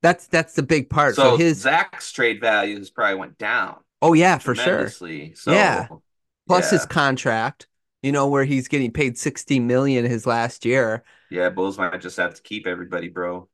[0.02, 1.14] That's that's the big part.
[1.14, 3.76] So, so his Zach's trade values probably went down.
[4.02, 4.88] Oh yeah, for sure.
[4.90, 5.06] So,
[5.46, 5.88] yeah.
[6.48, 6.78] Plus yeah.
[6.78, 7.68] his contract,
[8.02, 11.04] you know, where he's getting paid sixty million his last year.
[11.30, 13.48] Yeah, Bulls might just have to keep everybody, bro.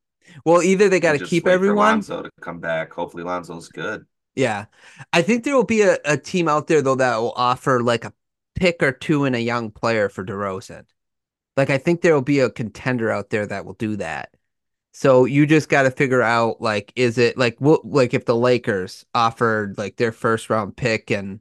[0.44, 1.86] Well, either they got to keep everyone.
[1.86, 2.92] Lonzo to come back.
[2.92, 4.06] Hopefully, Lonzo's good.
[4.34, 4.66] Yeah,
[5.12, 8.04] I think there will be a, a team out there though that will offer like
[8.04, 8.12] a
[8.54, 10.84] pick or two and a young player for DeRozan.
[11.56, 14.34] Like I think there will be a contender out there that will do that.
[14.92, 18.36] So you just got to figure out like is it like what like if the
[18.36, 21.40] Lakers offered like their first round pick and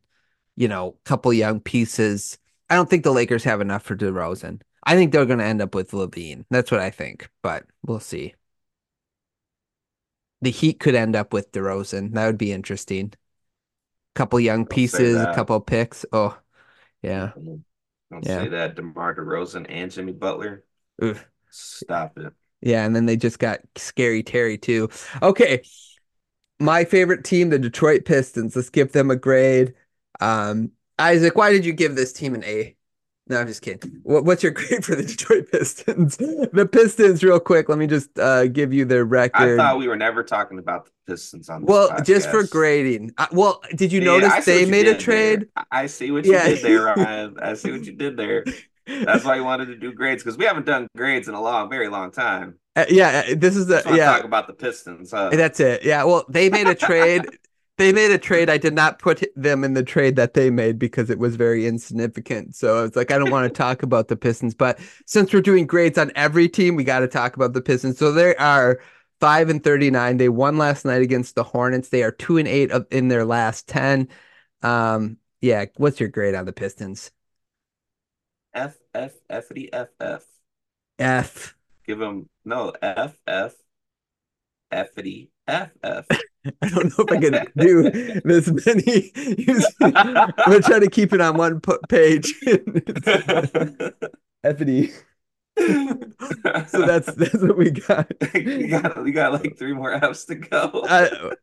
[0.55, 2.37] you know a couple young pieces.
[2.69, 4.61] I don't think the Lakers have enough for DeRozan.
[4.83, 6.45] I think they're going to end up with LaVine.
[6.49, 8.33] That's what I think, but we'll see
[10.43, 12.13] the Heat could end up with DeRozan.
[12.13, 13.13] That would be interesting.
[13.13, 16.05] A couple young Don't pieces, a couple picks.
[16.11, 16.37] Oh,
[17.01, 17.31] yeah.
[17.35, 18.43] Don't yeah.
[18.43, 18.75] say that.
[18.75, 20.63] DeMar DeRozan and Jimmy Butler.
[21.03, 21.25] Oof.
[21.49, 22.33] Stop it.
[22.61, 24.89] Yeah, and then they just got scary Terry too.
[25.21, 25.63] Okay.
[26.59, 28.55] My favorite team, the Detroit Pistons.
[28.55, 29.73] Let's give them a grade.
[30.21, 32.75] Um, Isaac, why did you give this team an A?
[33.27, 34.01] No, I'm just kidding.
[34.03, 36.17] What, what's your grade for the Detroit Pistons?
[36.17, 37.69] the Pistons, real quick.
[37.69, 39.59] Let me just uh, give you their record.
[39.59, 41.61] I thought we were never talking about the Pistons on.
[41.61, 42.05] The Well, podcast.
[42.05, 43.13] just for grading.
[43.17, 45.47] Uh, well, did you yeah, notice they made a trade?
[45.55, 45.65] There.
[45.71, 46.49] I see what you yeah.
[46.49, 47.37] did there, Ryan.
[47.41, 48.43] I see what you did there.
[48.85, 51.69] That's why you wanted to do grades because we haven't done grades in a long,
[51.69, 52.55] very long time.
[52.75, 54.07] Uh, yeah, uh, this is the yeah.
[54.07, 55.11] Talk about the Pistons.
[55.11, 55.29] Huh?
[55.29, 55.83] That's it.
[55.83, 56.03] Yeah.
[56.03, 57.25] Well, they made a trade
[57.77, 58.49] they made a trade.
[58.49, 61.65] I did not put them in the trade that they made because it was very
[61.65, 62.55] insignificant.
[62.55, 64.53] So I was like, I don't want to talk about the Pistons.
[64.53, 67.97] But since we're doing grades on every team, we got to talk about the Pistons.
[67.97, 68.79] So they are
[69.19, 70.17] five and thirty-nine.
[70.17, 71.89] They won last night against the Hornets.
[71.89, 74.07] They are two and eight of, in their last ten.
[74.61, 75.65] Um, yeah.
[75.77, 77.11] What's your grade on the Pistons?
[78.53, 80.23] F F F D F F.
[80.99, 81.55] F.
[81.87, 83.55] Give them no F F
[84.71, 86.07] F D F F.
[86.61, 87.89] I don't know if I can do
[88.21, 89.11] this many.
[89.81, 92.33] I'm gonna try to keep it on one page.
[94.43, 94.91] Effity.
[95.57, 98.11] so that's that's what we got.
[98.33, 100.83] you got you got like three more apps to go.
[100.89, 101.35] Uh,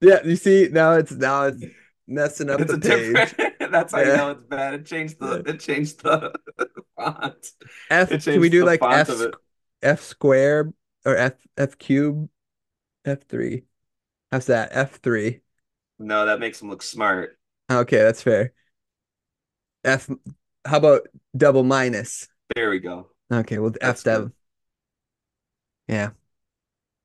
[0.00, 1.64] yeah, you see now it's now it's
[2.06, 3.34] messing up it's the page.
[3.70, 4.10] that's how yeah.
[4.10, 4.74] you know it's bad.
[4.74, 6.32] It changed the it changed the
[6.96, 7.52] font.
[7.90, 8.24] F.
[8.24, 9.10] Can we do like F
[9.82, 10.72] F square
[11.06, 12.28] or F F cube?
[13.04, 13.64] F three.
[14.34, 14.72] How's that?
[14.72, 15.42] F3.
[16.00, 17.38] No, that makes him look smart.
[17.70, 18.52] Okay, that's fair.
[19.84, 20.10] F
[20.64, 21.02] how about
[21.36, 22.26] double minus?
[22.56, 23.10] There we go.
[23.32, 24.32] Okay, well F dub.
[25.86, 26.10] Yeah.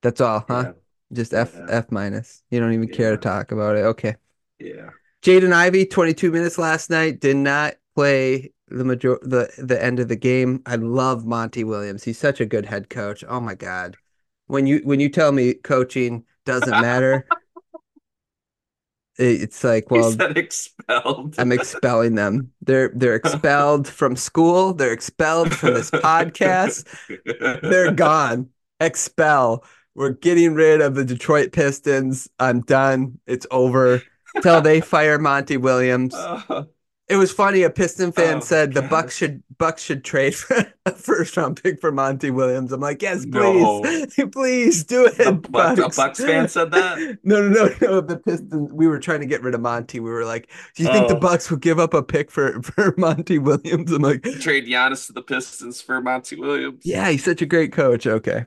[0.02, 0.64] That's all, huh?
[0.66, 0.72] Yeah.
[1.14, 1.68] Just F yeah.
[1.70, 2.42] F minus.
[2.50, 2.96] You don't even yeah.
[2.96, 3.82] care to talk about it.
[3.82, 4.16] Okay.
[4.58, 4.90] Yeah.
[5.22, 10.08] Jaden Ivey, 22 minutes last night, did not play the major the the end of
[10.08, 10.64] the game.
[10.66, 12.04] I love Monty Williams.
[12.04, 13.24] He's such a good head coach.
[13.30, 13.98] Oh my god.
[14.48, 17.26] When you when you tell me coaching doesn't matter,
[19.20, 21.36] it's like well expelled.
[21.38, 22.52] I'm expelling them.
[22.62, 24.74] They're they're expelled from school.
[24.74, 26.86] They're expelled from this podcast.
[27.62, 28.50] They're gone.
[28.80, 29.66] Expel.
[29.94, 32.30] We're getting rid of the Detroit Pistons.
[32.40, 33.20] I'm done.
[33.28, 34.02] It's over.
[34.42, 36.16] Till they fire Monty Williams.
[36.50, 36.68] Oh.
[37.10, 37.64] It was funny.
[37.64, 41.62] A Piston fan oh, said the Bucks should Bucks should trade for a first round
[41.62, 42.72] pick for Monty Williams.
[42.72, 44.28] I'm like, yes, please, no.
[44.32, 45.20] please do it.
[45.20, 45.80] A Bucks.
[45.80, 47.18] A Bucks fan said that.
[47.24, 48.02] no, no, no, no.
[48.02, 48.72] The Pistons.
[48.72, 50.00] We were trying to get rid of Monty.
[50.00, 50.94] We were like, do you oh.
[50.94, 51.20] think the oh.
[51.20, 53.92] Bucks would give up a pick for for Monty Williams?
[53.92, 56.84] I'm like, trade Giannis to the Pistons for Monty Williams.
[56.86, 58.06] Yeah, he's such a great coach.
[58.06, 58.46] Okay.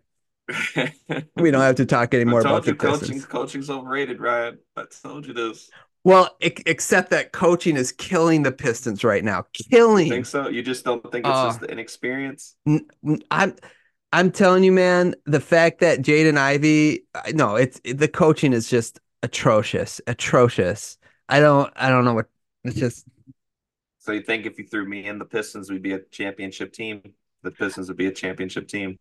[1.37, 3.27] we don't have to talk anymore about the coaching, Pistons.
[3.27, 4.59] Coaching's overrated, Ryan.
[4.77, 5.69] I told you this.
[6.05, 9.45] Well, except that coaching is killing the Pistons right now.
[9.71, 10.07] Killing.
[10.07, 10.49] You think so?
[10.49, 12.57] You just don't think it's uh, just the inexperience?
[13.31, 13.55] I'm
[14.13, 18.69] I'm telling you, man, the fact that Jaden Ivey, no, it's it, the coaching is
[18.69, 20.99] just atrocious, atrocious.
[21.29, 22.27] I don't I don't know what
[22.65, 23.07] it's just.
[24.01, 27.01] So you think if you threw me in the Pistons, we'd be a championship team?
[27.43, 28.99] The Pistons would be a championship team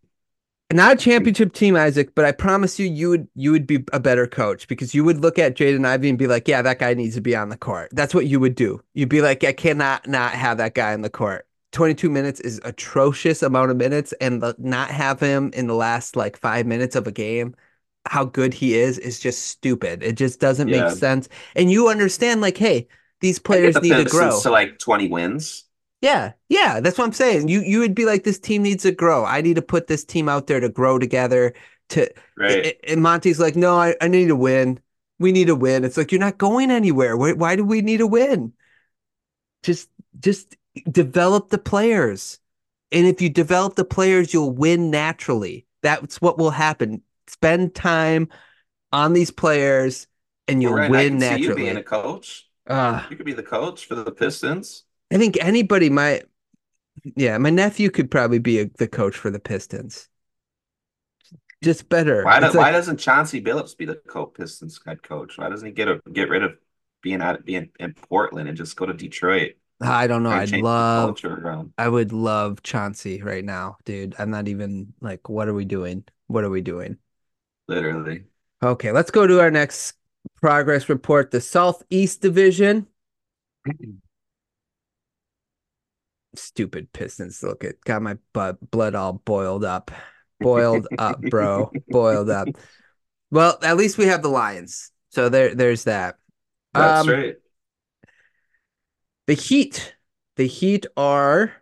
[0.72, 4.00] not a championship team, Isaac, but I promise you, you would you would be a
[4.00, 6.94] better coach because you would look at Jaden Ivey and be like, "Yeah, that guy
[6.94, 8.82] needs to be on the court." That's what you would do.
[8.94, 12.60] You'd be like, "I cannot not have that guy on the court." 22 minutes is
[12.66, 16.96] atrocious amount of minutes, and the, not have him in the last like five minutes
[16.96, 17.56] of a game,
[18.06, 20.04] how good he is, is just stupid.
[20.04, 20.86] It just doesn't yeah.
[20.86, 21.30] make sense.
[21.56, 22.88] And you understand, like, hey,
[23.22, 24.42] these players need to grow.
[24.42, 25.66] To like 20 wins.
[26.02, 27.48] Yeah, yeah, that's what I'm saying.
[27.48, 29.24] You you would be like, this team needs to grow.
[29.24, 31.54] I need to put this team out there to grow together.
[31.90, 32.76] To right.
[32.88, 34.80] And Monty's like, no, I, I need to win.
[35.20, 35.84] We need to win.
[35.84, 37.16] It's like you're not going anywhere.
[37.16, 38.54] Why, why do we need to win?
[39.62, 39.90] Just
[40.20, 40.56] just
[40.90, 42.40] develop the players,
[42.92, 45.68] and if you develop the players, you'll win naturally.
[45.84, 47.04] That's what will happen.
[47.28, 48.30] Spend time
[48.92, 50.08] on these players,
[50.48, 51.48] and you'll right, win naturally.
[51.48, 52.50] you being a coach.
[52.66, 54.86] Uh, you could be the coach for the Pistons.
[55.12, 56.26] I think anybody might.
[57.16, 60.08] Yeah, my nephew could probably be a, the coach for the Pistons.
[61.64, 62.24] Just better.
[62.24, 65.38] Why, do, like, why doesn't Chauncey Billups be the co Pistons head coach?
[65.38, 66.54] Why doesn't he get a, get rid of
[67.02, 69.54] being out being in Portland and just go to Detroit?
[69.80, 70.30] I don't know.
[70.30, 71.20] I'd love.
[71.78, 74.16] I would love Chauncey right now, dude.
[74.18, 75.30] I'm not even like.
[75.30, 76.04] What are we doing?
[76.28, 76.98] What are we doing?
[77.68, 78.26] Literally.
[78.64, 79.94] Okay, let's go to our next
[80.42, 81.32] progress report.
[81.32, 82.88] The Southeast Division.
[86.36, 87.44] stupid Pistons.
[87.44, 89.92] Look, it got my butt blood all boiled up,
[90.40, 92.48] boiled up, bro, boiled up.
[93.30, 96.18] Well, at least we have the Lions, so there, there's that.
[96.74, 97.36] That's um, right.
[99.28, 99.96] The Heat,
[100.36, 101.54] the Heat are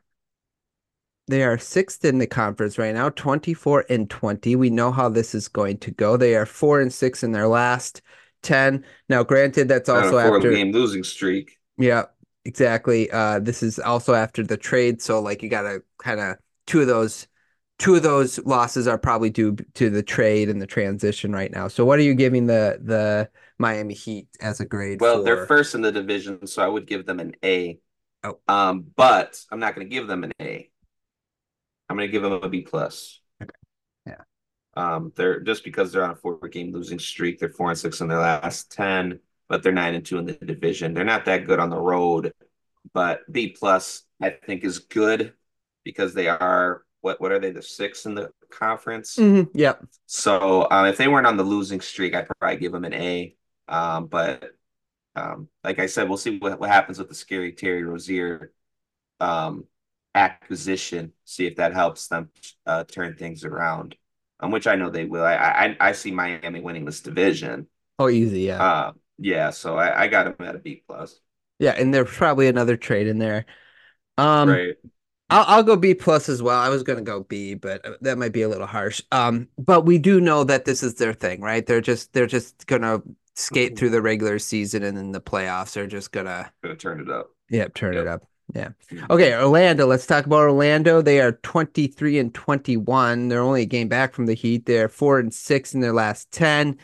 [1.30, 4.56] they are sixth in the conference right now, 24 and 20.
[4.56, 6.18] We know how this is going to go.
[6.18, 8.02] They are four and six in their last
[8.42, 8.84] 10.
[9.10, 11.58] Now, granted, that's also after game losing streak.
[11.78, 12.06] Yeah,
[12.50, 13.10] exactly.
[13.12, 16.82] Uh, this is also after the trade, so like you got to kind of two
[16.82, 17.28] of those
[17.78, 21.68] two of those losses are probably due to the trade and the transition right now.
[21.68, 23.30] So what are you giving the the
[23.60, 25.00] Miami Heat as a grade?
[25.00, 25.24] Well, for?
[25.24, 27.80] they're first in the division, so I would give them an A.
[28.24, 28.40] Oh.
[28.48, 30.70] Um, but I'm not going to give them an A.
[31.88, 33.22] I'm going to give them a B plus.
[33.42, 33.52] Okay.
[34.08, 34.24] Yeah.
[34.76, 37.40] Um, they're just because they're on a four game losing streak.
[37.40, 39.20] They're four and six in their last ten
[39.50, 40.94] but they're nine and two in the division.
[40.94, 42.34] They're not that good on the road,
[42.94, 45.34] but B plus I think is good
[45.84, 49.16] because they are what what are they the sixth in the conference?
[49.16, 49.58] Mm-hmm.
[49.58, 49.86] Yep.
[50.06, 53.36] So um, if they weren't on the losing streak, I'd probably give them an A.
[53.68, 54.52] Um, but
[55.16, 58.52] um, like I said, we'll see what, what happens with the scary Terry Rozier
[59.20, 59.66] um,
[60.16, 61.14] acquisition.
[61.26, 62.30] See if that helps them
[62.66, 63.96] uh, turn things around.
[64.42, 65.26] Um, which I know they will.
[65.26, 67.68] I, I I see Miami winning this division.
[67.98, 68.64] Oh, easy, yeah.
[68.64, 71.20] Uh, yeah, so I, I got him at a B plus.
[71.60, 73.46] Yeah, and there's probably another trade in there.
[74.18, 74.76] Um, right.
[75.30, 76.60] I'll, I'll go B plus as well.
[76.60, 79.02] I was gonna go B, but uh, that might be a little harsh.
[79.12, 81.66] Um, but we do know that this is their thing, right?
[81.66, 83.02] They're just they're just gonna
[83.36, 87.10] skate through the regular season, and then the playoffs are just gonna gonna turn it
[87.10, 87.30] up.
[87.50, 88.02] Yep, turn yep.
[88.04, 88.24] it up.
[88.56, 88.70] Yeah.
[88.92, 89.12] Mm-hmm.
[89.12, 89.86] Okay, Orlando.
[89.86, 91.02] Let's talk about Orlando.
[91.02, 93.28] They are 23 and 21.
[93.28, 94.66] They're only a game back from the Heat.
[94.66, 96.78] They're 4 and 6 in their last 10.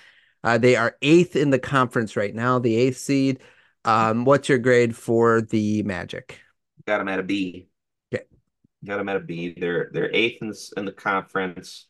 [0.45, 3.39] Uh, they are eighth in the conference right now, the eighth seed.
[3.83, 6.39] Um, what's your grade for the Magic?
[6.85, 7.67] Got them at a B.
[8.13, 8.25] Okay.
[8.85, 9.55] Got them at a B.
[9.57, 11.87] They're they're eighth in, in the conference,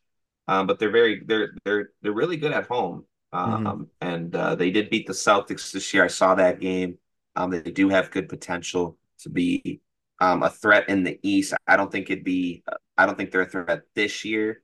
[0.47, 3.05] um, but they're very they're they're they're really good at home.
[3.33, 3.83] Um, mm-hmm.
[3.99, 6.05] and uh, they did beat the Celtics this year.
[6.05, 6.97] I saw that game.
[7.35, 9.81] Um, they do have good potential to be
[10.21, 11.53] um, a threat in the East.
[11.67, 12.63] I don't think it'd be.
[12.97, 14.61] I don't think they're a threat this year,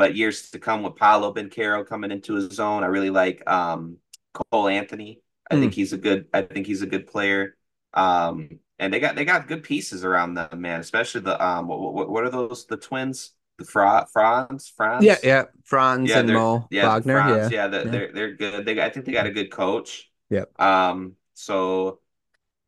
[0.00, 2.82] but years to come with Paolo Banchero coming into his zone.
[2.82, 3.98] I really like um,
[4.32, 5.20] Cole Anthony.
[5.50, 5.60] I mm.
[5.60, 6.24] think he's a good.
[6.32, 7.58] I think he's a good player.
[7.92, 10.80] Um, and they got they got good pieces around them, man.
[10.80, 12.64] Especially the um, what, what, what are those?
[12.64, 15.04] The twins, the Fra, Franz, Franz.
[15.04, 17.20] Yeah, yeah, Franz yeah, and Mo yeah, Wagner.
[17.20, 18.64] Franz, yeah, yeah, the, yeah, they're they're good.
[18.64, 20.10] They, I think they got a good coach.
[20.30, 20.58] Yep.
[20.58, 22.00] Um, so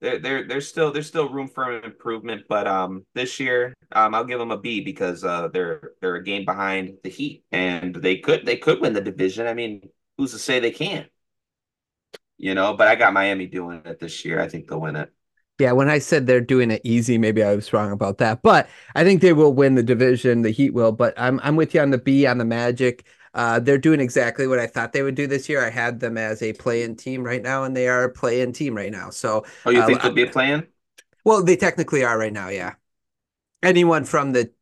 [0.02, 4.24] there, there, there's still there's still room for improvement, but um, this year, um, I'll
[4.24, 8.18] give them a B because uh, they're they're a game behind the Heat, and they
[8.18, 9.46] could they could win the division.
[9.46, 9.88] I mean,
[10.18, 11.08] who's to say they can't?
[12.36, 14.40] You know, but I got Miami doing it this year.
[14.40, 15.12] I think they'll win it.
[15.60, 18.42] Yeah, when I said they're doing it easy, maybe I was wrong about that.
[18.42, 20.42] But I think they will win the division.
[20.42, 20.90] The Heat will.
[20.90, 23.04] But I'm I'm with you on the B on the Magic.
[23.34, 25.64] Uh, they're doing exactly what I thought they would do this year.
[25.64, 28.76] I had them as a play-in team right now, and they are a play-in team
[28.76, 29.10] right now.
[29.10, 30.66] So, oh, you think uh, they'll be a play-in?
[31.24, 32.48] Well, they technically are right now.
[32.48, 32.74] Yeah,
[33.62, 34.52] anyone from the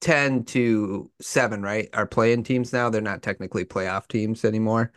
[0.00, 2.90] ten to seven, right, are play-in teams now.
[2.90, 4.92] They're not technically playoff teams anymore.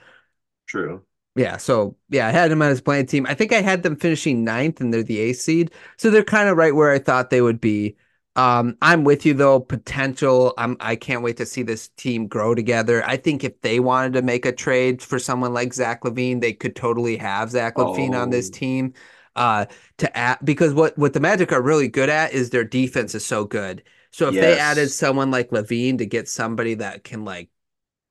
[0.65, 1.05] True.
[1.35, 3.27] Yeah, so yeah, I had them on his playing team.
[3.27, 6.49] I think I had them finishing ninth, and they're the A seed, so they're kind
[6.49, 7.95] of right where I thought they would be.
[8.37, 9.59] Um, I'm with you though.
[9.59, 10.53] Potential.
[10.57, 10.77] I'm.
[10.79, 13.03] I can't wait to see this team grow together.
[13.05, 16.53] I think if they wanted to make a trade for someone like Zach LaVine, they
[16.53, 18.21] could totally have Zach LaVine oh.
[18.21, 18.57] on this oh.
[18.57, 18.93] team.
[19.35, 19.65] Uh,
[19.97, 23.25] to add because what what the Magic are really good at is their defense is
[23.25, 23.83] so good.
[24.11, 24.43] So if yes.
[24.43, 27.49] they added someone like LaVine to get somebody that can like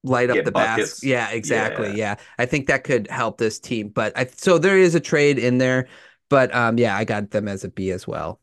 [0.03, 1.07] light up the basket.
[1.07, 1.89] Yeah, exactly.
[1.89, 1.95] Yeah.
[1.95, 2.17] yeah.
[2.39, 3.89] I think that could help this team.
[3.89, 5.89] But I so there is a trade in there,
[6.29, 8.41] but um yeah, I got them as a B as well.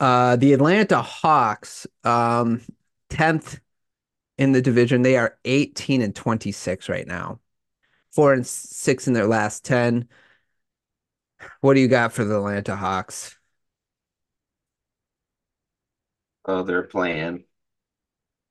[0.00, 2.62] Uh the Atlanta Hawks, um
[3.10, 3.60] 10th
[4.38, 5.02] in the division.
[5.02, 7.40] They are 18 and 26 right now.
[8.12, 10.08] 4 and 6 in their last 10.
[11.60, 13.36] What do you got for the Atlanta Hawks?
[16.46, 17.44] Oh, they're playing.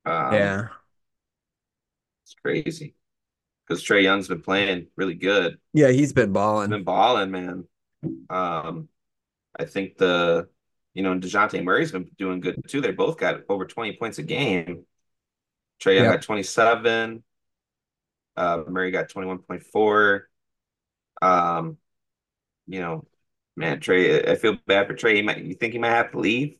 [0.04, 0.68] Um, yeah.
[2.24, 2.94] It's crazy
[3.66, 5.58] because Trae Young's been playing really good.
[5.72, 6.70] Yeah, he's been balling.
[6.70, 7.64] Been balling, man.
[8.30, 8.88] Um,
[9.58, 10.48] I think the
[10.94, 12.80] you know Dejounte Murray's been doing good too.
[12.80, 14.84] They both got over twenty points a game.
[15.84, 16.14] Young yep.
[16.14, 17.22] got twenty seven.
[18.36, 20.28] Uh, Murray got twenty one point four.
[21.20, 21.76] Um,
[22.66, 23.06] you know,
[23.56, 25.16] man, Trae, I feel bad for Trae.
[25.16, 25.44] He might.
[25.44, 26.56] You think he might have to leave,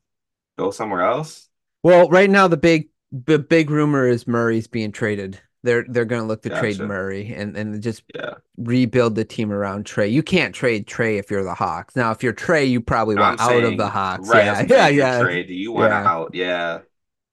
[0.59, 1.49] go somewhere else?
[1.83, 5.41] Well, right now the big, the big rumor is Murray's being traded.
[5.65, 6.61] They're they're going to look to gotcha.
[6.61, 8.35] trade Murray and and just yeah.
[8.59, 10.13] rebuild the team around Trae.
[10.13, 11.97] You can't trade Trae if you're the Hawks.
[11.97, 14.29] Now, if you're Trae, you probably want I'm out saying, of the Hawks.
[14.29, 15.23] Right, yeah, yeah, yeah.
[15.23, 15.49] Trade.
[15.49, 16.07] Do you want yeah.
[16.07, 16.35] out?
[16.35, 16.79] Yeah.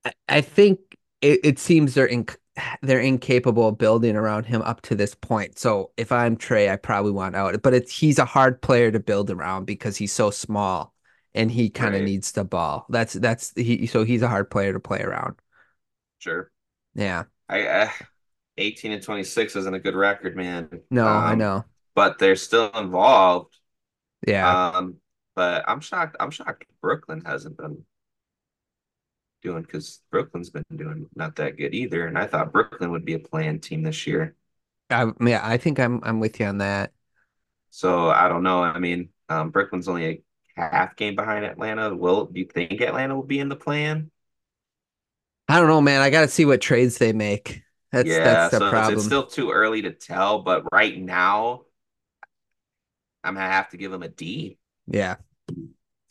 [0.06, 0.80] I, I think
[1.22, 2.26] it, it seems they're in,
[2.82, 5.60] they're incapable of building around him up to this point.
[5.60, 7.62] So if I'm Trae, I probably want out.
[7.62, 10.94] But it's he's a hard player to build around because he's so small
[11.34, 12.06] and he kind of right.
[12.06, 12.86] needs the ball.
[12.88, 13.88] That's that's he.
[13.88, 15.36] So he's a hard player to play around.
[16.20, 16.50] Sure.
[16.96, 17.24] Yeah.
[17.50, 17.92] I, I
[18.62, 20.82] 18 and 26 isn't a good record, man.
[20.90, 21.66] No, um, I know.
[21.96, 23.58] But they're still involved.
[24.26, 24.70] Yeah.
[24.70, 24.98] Um,
[25.36, 26.18] but I'm shocked.
[26.20, 27.84] I'm shocked Brooklyn hasn't been
[29.42, 32.06] doing because Brooklyn's been doing not that good either.
[32.08, 34.36] And I thought Brooklyn would be a playing team this year.
[34.90, 36.92] I, yeah, I think I'm I'm with you on that.
[37.70, 38.62] So I don't know.
[38.62, 40.24] I mean, um, Brooklyn's only a
[40.56, 41.96] half game behind Atlanta.
[41.96, 44.12] Will do you think Atlanta will be in the plan?
[45.48, 46.02] I don't know, man.
[46.02, 47.64] I got to see what trades they make.
[47.92, 48.94] That's yeah, that's the so problem.
[48.96, 51.64] It's, still too early to tell, but right now,
[53.24, 54.58] I'm gonna have to give them a D.
[54.88, 55.18] Yeah,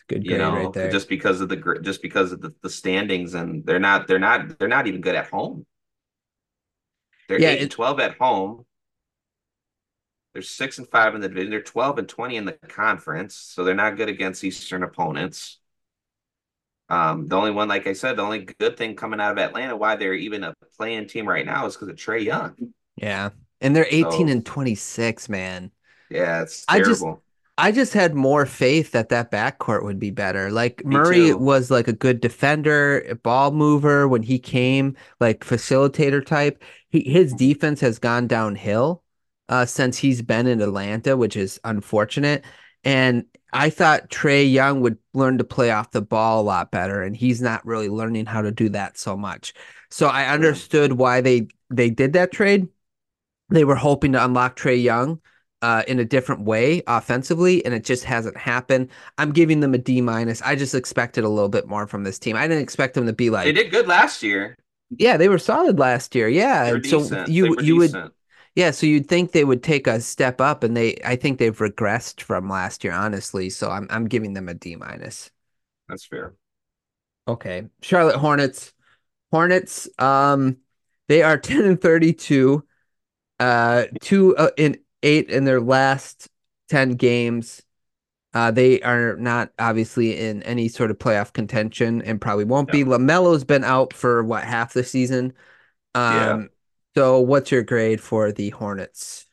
[0.09, 0.91] good you know, right there.
[0.91, 4.59] Just because of the just because of the, the standings, and they're not they're not
[4.59, 5.65] they're not even good at home.
[7.29, 8.67] They're yeah, eight and twelve at home.
[10.35, 11.51] They're six and five in the division.
[11.51, 15.60] They're twelve and twenty in the conference, so they're not good against Eastern opponents.
[16.91, 19.77] Um, the only one, like I said, the only good thing coming out of Atlanta,
[19.77, 22.57] why they're even a playing team right now, is because of Trae Young.
[22.97, 23.31] Yeah,
[23.61, 25.71] and they're eighteen so, and twenty six, man.
[26.11, 26.91] Yeah, it's terrible.
[26.91, 27.05] I just,
[27.59, 30.51] I just had more faith that that backcourt would be better.
[30.51, 31.39] Like Me Murray too.
[31.39, 36.63] was like a good defender, ball mover when he came, like facilitator type.
[36.89, 39.05] He, his defense has gone downhill
[39.49, 42.45] uh, since he's been in Atlanta, which is unfortunate.
[42.83, 47.03] And I thought Trae Young would learn to play off the ball a lot better,
[47.03, 49.55] and he's not really learning how to do that so much.
[49.91, 52.69] So I understood why they they did that trade.
[53.51, 55.21] They were hoping to unlock Trae Young
[55.63, 58.89] uh, in a different way offensively, and it just hasn't happened.
[59.19, 60.41] I'm giving them a D minus.
[60.43, 62.37] I just expected a little bit more from this team.
[62.37, 64.57] I didn't expect them to be like they did good last year.
[64.97, 66.29] Yeah, they were solid last year.
[66.29, 68.05] Yeah, so you you decent.
[68.05, 68.13] would
[68.57, 71.57] Yeah, so you'd think they would take a step up, and they I think they've
[71.57, 73.51] regressed from last year, honestly.
[73.51, 75.31] So I'm I'm giving them a D minus.
[75.89, 76.35] That's fair.
[77.29, 77.69] Okay.
[77.83, 78.73] Charlotte Hornets.
[79.31, 80.57] Hornets, um,
[81.09, 82.65] they are 10 and 32,
[83.39, 86.29] uh, two uh, in eight in their last
[86.69, 87.63] 10 games.
[88.33, 92.85] Uh, they are not obviously in any sort of playoff contention and probably won't be.
[92.85, 95.33] LaMelo's been out for what half the season.
[95.97, 96.47] Um, yeah.
[97.01, 99.25] So, what's your grade for the Hornets?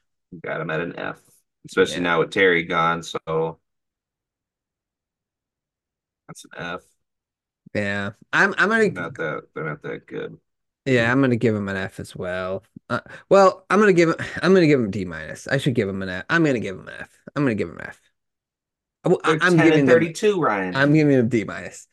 [0.41, 1.19] Got him at an F,
[1.67, 2.03] especially yeah.
[2.03, 3.03] now with Terry gone.
[3.03, 3.59] So,
[6.29, 6.81] that's an F.
[7.73, 8.55] Yeah, I'm.
[8.57, 8.87] I'm gonna.
[8.87, 9.47] Not that.
[9.53, 10.37] They're not that good.
[10.85, 12.63] Yeah, I'm gonna give him an F as well.
[12.89, 14.15] Uh, well, I'm gonna give him.
[14.41, 15.45] I'm gonna give him D minus.
[15.49, 16.23] I should give him an F.
[16.29, 17.19] I'm gonna give him an F.
[17.35, 18.01] I'm gonna give him an F.
[19.25, 20.73] I, I'm giving 32, them, Ryan.
[20.73, 21.89] I'm giving him D minus.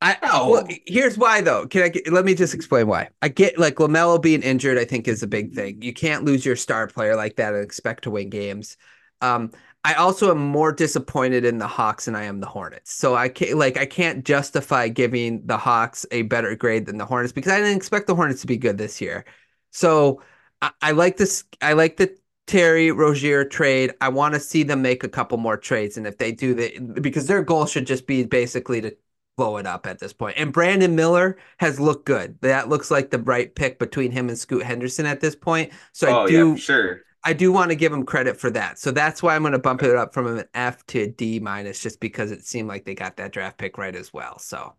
[0.00, 0.50] I no.
[0.50, 1.66] well, here's why though.
[1.66, 3.08] Can I get, let me just explain why?
[3.20, 4.78] I get like LaMelo being injured.
[4.78, 5.82] I think is a big thing.
[5.82, 8.76] You can't lose your star player like that and expect to win games.
[9.20, 9.50] Um,
[9.84, 12.92] I also am more disappointed in the Hawks than I am the Hornets.
[12.92, 17.06] So I can't like I can't justify giving the Hawks a better grade than the
[17.06, 19.24] Hornets because I didn't expect the Hornets to be good this year.
[19.72, 20.22] So
[20.62, 21.44] I, I like this.
[21.60, 23.94] I like the Terry Rozier trade.
[24.00, 27.02] I want to see them make a couple more trades, and if they do that,
[27.02, 28.96] because their goal should just be basically to
[29.38, 30.36] blow it up at this point.
[30.36, 32.38] And Brandon Miller has looked good.
[32.42, 35.72] That looks like the right pick between him and Scoot Henderson at this point.
[35.92, 37.00] So oh, I do, yeah, sure.
[37.24, 38.80] I do want to give him credit for that.
[38.80, 41.80] So that's why I'm going to bump it up from an F to D minus,
[41.80, 44.40] just because it seemed like they got that draft pick right as well.
[44.40, 44.74] So,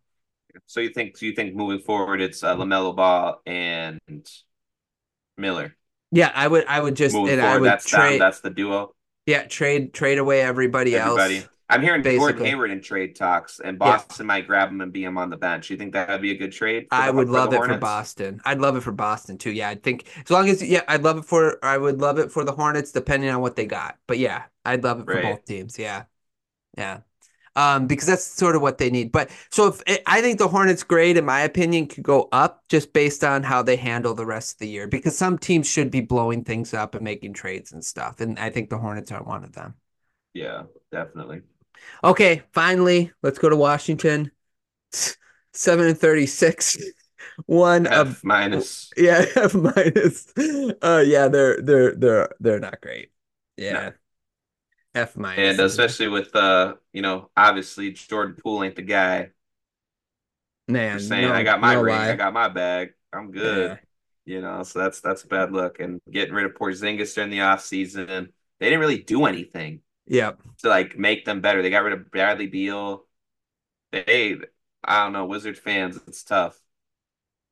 [0.65, 3.99] so you think so you think moving forward, it's uh, LaMelo Ball and
[5.37, 5.73] Miller.
[6.11, 6.65] Yeah, I would.
[6.65, 8.19] I would just moving and forward, I would that's trade.
[8.19, 8.93] that's the duo.
[9.25, 11.37] Yeah, trade trade away everybody, everybody.
[11.37, 11.49] else.
[11.69, 12.19] I'm hearing basically.
[12.19, 14.27] Gordon Hayward in trade talks, and Boston yeah.
[14.27, 15.69] might grab him and be him on the bench.
[15.69, 16.87] You think that would be a good trade?
[16.89, 18.41] I would love it for Boston.
[18.43, 19.51] I'd love it for Boston too.
[19.51, 22.31] Yeah, I think as long as yeah, I'd love it for I would love it
[22.31, 23.97] for the Hornets, depending on what they got.
[24.07, 25.23] But yeah, I'd love it for right.
[25.23, 25.77] both teams.
[25.77, 26.05] Yeah,
[26.75, 27.01] yeah,
[27.55, 29.11] um, because that's sort of what they need.
[29.11, 32.63] But so if it, I think the Hornets' grade, in my opinion, could go up
[32.67, 34.87] just based on how they handle the rest of the year.
[34.87, 38.49] Because some teams should be blowing things up and making trades and stuff, and I
[38.49, 39.75] think the Hornets are one of them.
[40.33, 41.41] Yeah, definitely.
[42.03, 44.31] Okay, finally, let's go to Washington.
[45.53, 46.77] Seven and thirty-six.
[47.45, 48.91] One F of minus.
[48.97, 50.27] Yeah, F minus.
[50.37, 53.11] Uh, yeah, they're they're they're they're not great.
[53.57, 53.73] Yeah.
[53.73, 53.91] No.
[54.95, 55.37] F minus.
[55.39, 59.31] And especially with uh, you know, obviously Jordan Poole ain't the guy.
[60.67, 61.95] Man, You're saying no, I got my no ring.
[61.95, 63.71] I got my bag, I'm good.
[63.71, 63.77] Yeah.
[64.25, 65.79] You know, so that's that's a bad look.
[65.79, 69.81] And getting rid of Porzingis during the offseason, they didn't really do anything.
[70.09, 70.31] Yeah.
[70.63, 71.61] To like make them better.
[71.61, 73.05] They got rid of Bradley Beal.
[73.91, 74.37] They,
[74.83, 76.59] I don't know, Wizards fans, it's tough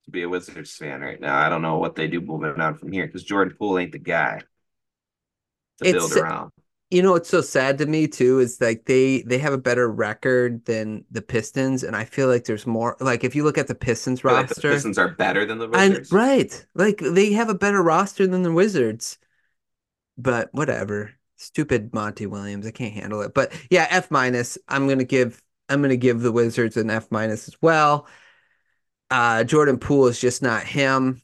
[0.05, 1.37] to be a Wizards fan right now.
[1.37, 3.99] I don't know what they do moving on from here because Jordan Poole ain't the
[3.99, 4.41] guy
[5.79, 6.51] to it's, build around.
[6.89, 9.91] You know what's so sad to me too is like they they have a better
[9.91, 12.95] record than the Pistons, and I feel like there's more.
[12.99, 15.67] Like if you look at the Pistons roster, like the Pistons are better than the
[15.67, 16.11] Wizards.
[16.11, 19.17] right, like they have a better roster than the Wizards.
[20.17, 22.67] But whatever stupid Monty Williams.
[22.67, 23.33] I can't handle it.
[23.33, 24.57] But yeah, F minus.
[24.67, 28.07] I'm gonna give I'm gonna give the Wizards an F minus as well.
[29.09, 31.21] Uh, Jordan Poole is just not him.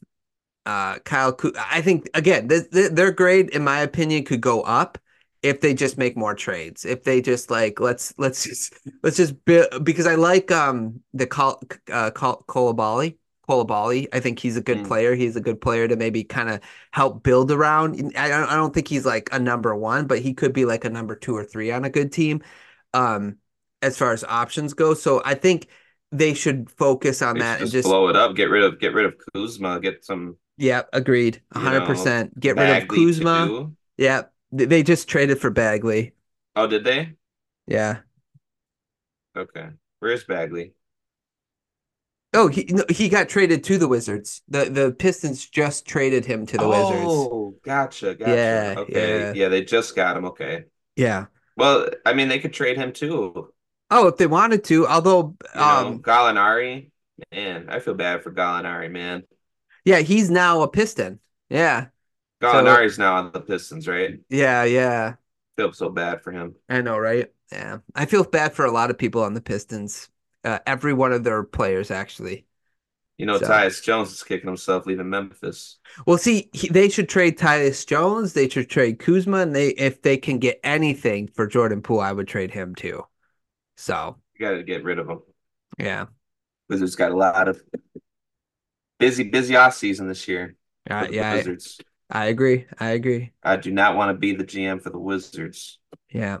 [0.64, 1.38] Uh, Kyle,
[1.70, 4.96] I think again, th- th- their grade, in my opinion, could go up
[5.42, 6.86] if they just make more trades.
[6.86, 11.26] If they just like let's let's just let's just build because I like um the
[11.26, 11.62] call
[11.92, 12.42] uh Col
[13.48, 14.06] Coulibaly.
[14.12, 14.86] I think he's a good mm.
[14.86, 15.14] player.
[15.14, 16.60] He's a good player to maybe kind of
[16.92, 18.12] help build around.
[18.16, 20.84] I don't, I don't think he's like a number one, but he could be like
[20.84, 22.42] a number two or three on a good team
[22.92, 23.38] um,
[23.82, 24.94] as far as options go.
[24.94, 25.68] So I think
[26.12, 28.36] they should focus on they that and just blow it up.
[28.36, 29.80] Get rid of get rid of Kuzma.
[29.80, 30.36] Get some.
[30.56, 31.42] Yeah, agreed.
[31.52, 32.38] hundred percent.
[32.38, 33.46] Get rid of Kuzma.
[33.46, 33.76] Too.
[33.96, 36.12] Yeah, they just traded for Bagley.
[36.56, 37.14] Oh, did they?
[37.66, 37.98] Yeah.
[39.36, 39.68] Okay.
[39.98, 40.74] Where's Bagley?
[42.34, 44.42] Oh, he he got traded to the Wizards.
[44.48, 47.06] The the Pistons just traded him to the oh, Wizards.
[47.06, 48.32] Oh, gotcha, gotcha.
[48.32, 49.18] Yeah, okay.
[49.20, 49.32] Yeah.
[49.34, 50.24] yeah, they just got him.
[50.26, 50.64] Okay.
[50.96, 51.26] Yeah.
[51.56, 53.52] Well, I mean, they could trade him too.
[53.90, 56.90] Oh, if they wanted to, although you um know, Gallinari,
[57.32, 59.22] man, I feel bad for Gallinari, man.
[59.84, 61.20] Yeah, he's now a Piston.
[61.48, 61.86] Yeah.
[62.42, 64.18] Gallinari's so, now on the Pistons, right?
[64.28, 65.14] Yeah, yeah.
[65.56, 66.56] feel so bad for him.
[66.68, 67.30] I know, right?
[67.52, 67.78] Yeah.
[67.94, 70.08] I feel bad for a lot of people on the Pistons
[70.44, 72.46] uh, every one of their players actually.
[73.18, 73.46] You know, so.
[73.46, 75.78] Tyus Jones is kicking himself leaving Memphis.
[76.04, 78.32] Well, see, he, they should trade Tyus Jones.
[78.32, 82.10] They should trade Kuzma, and they if they can get anything for Jordan Poole, I
[82.10, 83.04] would trade him too.
[83.76, 85.20] So you got to get rid of him.
[85.78, 86.06] Yeah,
[86.68, 87.62] Wizards got a lot of
[88.98, 90.56] busy, busy off season this year.
[90.90, 91.80] Uh, yeah, Wizards.
[92.10, 92.66] I agree.
[92.78, 93.32] I agree.
[93.42, 95.78] I do not want to be the GM for the Wizards.
[96.10, 96.38] Yeah.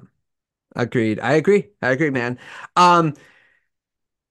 [0.76, 1.20] Agreed.
[1.20, 1.68] I agree.
[1.80, 2.38] I agree, man.
[2.76, 3.14] Um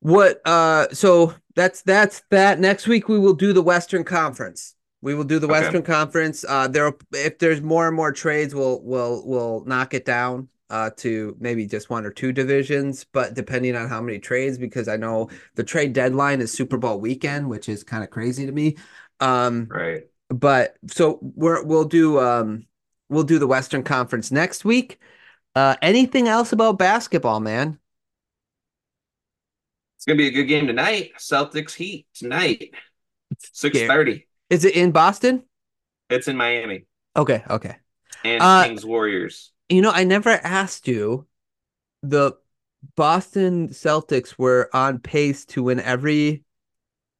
[0.03, 2.59] what uh so that's that's that.
[2.59, 4.75] Next week we will do the Western Conference.
[5.01, 5.61] We will do the okay.
[5.61, 6.43] Western Conference.
[6.47, 10.89] Uh there if there's more and more trades, we'll we'll we'll knock it down uh
[10.97, 14.97] to maybe just one or two divisions, but depending on how many trades, because I
[14.97, 18.75] know the trade deadline is Super Bowl weekend, which is kind of crazy to me.
[19.21, 20.03] Um right.
[20.29, 22.65] But so we're we'll do um
[23.07, 24.99] we'll do the Western Conference next week.
[25.55, 27.79] Uh anything else about basketball, man?
[30.03, 31.11] It's gonna be a good game tonight.
[31.17, 32.73] Celtics Heat tonight.
[33.39, 34.27] Six thirty.
[34.49, 35.43] Is it in Boston?
[36.09, 36.87] It's in Miami.
[37.15, 37.77] Okay, okay.
[38.25, 39.53] And uh, Kings Warriors.
[39.69, 41.25] You know, I never asked you.
[42.01, 42.33] The
[42.97, 46.43] Boston Celtics were on pace to win every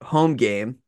[0.02, 0.80] home game,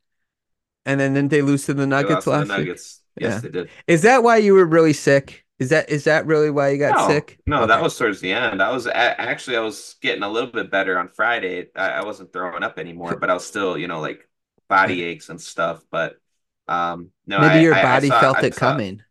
[0.86, 3.04] and then didn't they lose to the Nuggets last the Nuggets.
[3.16, 3.24] Week?
[3.24, 3.40] Yes, yeah.
[3.40, 3.70] they did.
[3.88, 5.45] Is that why you were really sick?
[5.58, 7.40] Is that is that really why you got no, sick?
[7.46, 7.68] No, okay.
[7.68, 8.62] that was towards the end.
[8.62, 11.68] I was actually I was getting a little bit better on Friday.
[11.76, 14.28] I, I wasn't throwing up anymore, but I was still, you know, like
[14.68, 15.86] body aches and stuff.
[15.90, 16.18] But
[16.68, 19.02] um, no, maybe I, your body I, felt it saw, coming.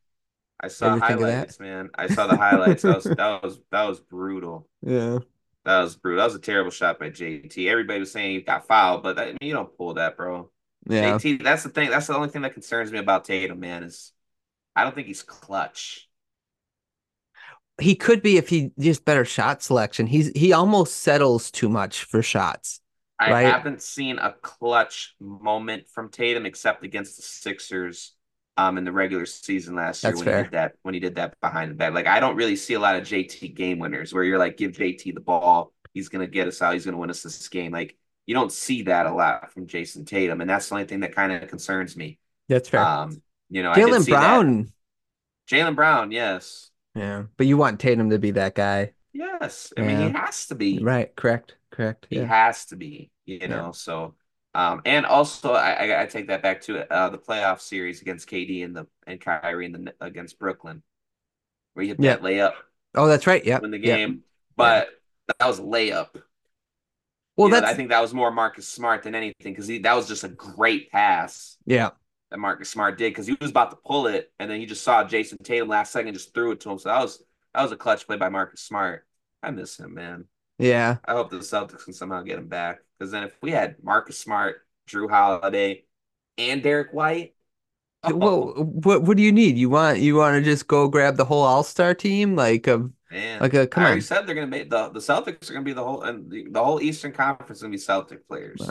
[0.61, 1.89] I saw highlights, man.
[1.95, 2.83] I saw the highlights.
[2.83, 4.69] that was that was that was brutal.
[4.83, 5.21] Yeah,
[5.65, 6.19] that was brutal.
[6.19, 7.71] That was a terrible shot by JT.
[7.71, 10.51] Everybody was saying he got fouled, but that, you don't pull that, bro.
[10.87, 11.43] Yeah, JT.
[11.43, 11.89] That's the thing.
[11.89, 13.83] That's the only thing that concerns me about Tatum, man.
[13.83, 14.13] Is
[14.77, 16.07] I don't think he's clutch
[17.81, 20.07] he could be if he just better shot selection.
[20.07, 22.81] He's he almost settles too much for shots.
[23.19, 23.47] I right?
[23.47, 28.15] haven't seen a clutch moment from Tatum except against the Sixers
[28.57, 30.37] um in the regular season last year when fair.
[30.39, 31.93] he did that when he did that behind the back.
[31.95, 34.73] Like I don't really see a lot of JT game winners where you're like give
[34.73, 37.73] JT the ball, he's gonna get us out, he's gonna win us this game.
[37.73, 37.97] Like
[38.27, 41.15] you don't see that a lot from Jayson Tatum, and that's the only thing that
[41.15, 42.19] kind of concerns me.
[42.49, 42.81] That's fair.
[42.81, 43.21] Um,
[43.51, 44.73] you know, Jaylen Brown.
[45.51, 46.71] Jaylen Brown, yes.
[46.95, 48.93] Yeah, but you want Tatum to be that guy.
[49.13, 49.87] Yes, I yeah.
[49.87, 50.79] mean he has to be.
[50.81, 52.07] Right, correct, correct.
[52.11, 52.27] He yeah.
[52.27, 53.11] has to be.
[53.27, 53.71] You know, yeah.
[53.73, 54.15] so
[54.55, 58.65] um, and also I, I take that back to uh, the playoff series against KD
[58.65, 60.83] and the and Kyrie and the against Brooklyn,
[61.73, 62.53] where you hit that layup.
[62.95, 63.45] Oh, that's right.
[63.45, 64.23] Yeah, win the game,
[64.57, 64.91] but
[65.27, 66.23] that was layup.
[67.37, 67.67] Well, that's...
[67.67, 70.93] I think that was more Marcus Smart than anything because that was just a great
[70.93, 71.57] pass.
[71.67, 71.91] Yeah,
[72.31, 74.83] that Marcus Smart did because he was about to pull it, and then he just
[74.83, 76.79] saw Jayson Tatum last second, just threw it to him.
[76.79, 77.23] So that was
[77.55, 79.07] that was a clutch play by Marcus Smart.
[79.43, 80.25] I miss him, man.
[80.59, 80.97] Yeah.
[81.05, 82.79] I hope the Celtics can somehow get him back.
[82.99, 84.57] Because then if we had Marcus Smart,
[84.89, 85.85] Jrue Holiday,
[86.39, 87.35] and Derrick White.
[88.03, 88.17] Oh.
[88.17, 89.57] Well, what what do you need?
[89.57, 92.91] You want you want to just go grab the whole All Star team, like a
[93.11, 93.41] man.
[93.41, 94.01] Like a come I on.
[94.01, 96.63] said they're gonna make the the Celtics are gonna be the whole and the, the
[96.63, 98.61] whole Eastern Conference is gonna be Celtic players.
[98.61, 98.69] Wow.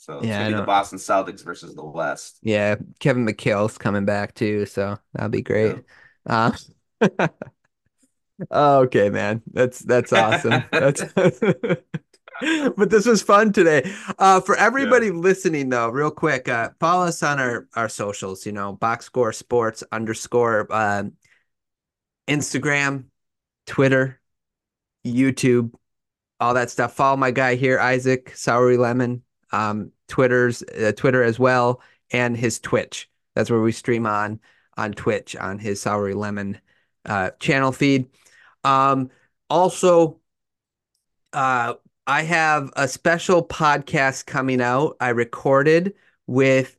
[0.00, 2.38] So it's yeah, gonna be the Boston Celtics versus the West.
[2.40, 5.76] Yeah, Kevin McHale's coming back too, so that'll be great.
[6.24, 6.52] Yeah.
[7.00, 7.28] Uh,
[8.52, 10.62] okay, man, that's that's awesome.
[10.72, 11.02] that's.
[12.76, 13.92] but this was fun today.
[14.20, 15.14] Uh, for everybody yeah.
[15.14, 18.46] listening, though, real quick, uh, follow us on our our socials.
[18.46, 21.04] You know, box score sports underscore uh,
[22.28, 23.06] Instagram,
[23.66, 24.20] Twitter,
[25.04, 25.74] YouTube,
[26.38, 26.94] all that stuff.
[26.94, 31.80] Follow my guy here, Isaac Souri Lemon um, Twitter's uh, Twitter as well,
[32.10, 33.08] and his Twitch.
[33.34, 34.40] That's where we stream on
[34.76, 36.60] on Twitch on his Souri Lemon
[37.04, 38.08] uh, channel feed.
[38.64, 39.10] Um,
[39.50, 40.20] also,
[41.32, 41.74] uh,
[42.06, 44.96] I have a special podcast coming out.
[45.00, 45.94] I recorded
[46.26, 46.76] with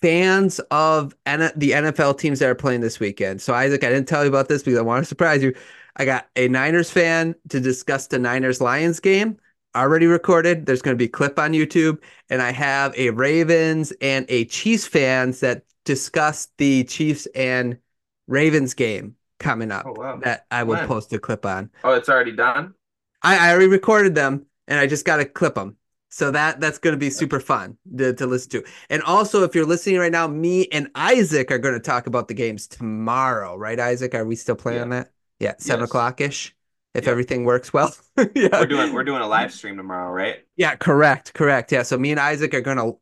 [0.00, 3.42] fans of N- the NFL teams that are playing this weekend.
[3.42, 5.54] So, Isaac, I didn't tell you about this because I want to surprise you.
[5.96, 9.38] I got a Niners fan to discuss the Niners Lions game
[9.74, 10.66] already recorded.
[10.66, 11.98] There's going to be a clip on YouTube,
[12.28, 17.78] and I have a Ravens and a Chiefs fans that discuss the Chiefs and
[18.26, 19.86] Ravens game coming up.
[19.86, 20.20] Oh, wow.
[20.22, 21.70] That I will post a clip on.
[21.84, 22.74] Oh, it's already done.
[23.22, 25.76] I, I already recorded them, and I just got to clip them.
[26.12, 28.64] So that that's going to be super fun to, to listen to.
[28.88, 32.26] And also, if you're listening right now, me and Isaac are going to talk about
[32.26, 33.78] the games tomorrow, right?
[33.78, 35.02] Isaac, are we still playing yeah.
[35.02, 35.12] that?
[35.38, 35.88] Yeah, seven yes.
[35.88, 36.54] o'clock ish
[36.94, 37.10] if yep.
[37.10, 37.94] everything works well.
[38.34, 38.48] yeah.
[38.52, 40.38] We're doing we're doing a live stream tomorrow, right?
[40.56, 41.72] Yeah, correct, correct.
[41.72, 42.92] Yeah, so me and Isaac are gonna.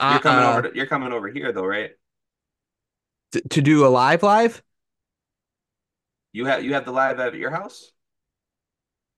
[0.00, 0.62] Uh, you're coming uh, over.
[0.62, 1.90] To, you're coming over here though, right?
[3.32, 4.62] To, to do a live live.
[6.32, 7.90] You have you have the live at your house.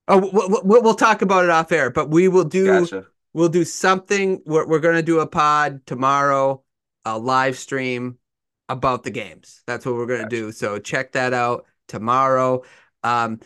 [0.07, 3.07] Oh, we'll, we'll talk about it off air, but we will do gotcha.
[3.33, 4.43] we'll do something.
[4.45, 6.63] We're we're gonna do a pod tomorrow,
[7.05, 8.19] a live stream
[8.69, 9.63] about the games.
[9.67, 10.37] That's what we're gonna gotcha.
[10.37, 10.53] do.
[10.53, 12.65] So check that out tomorrow.
[13.03, 13.41] Um,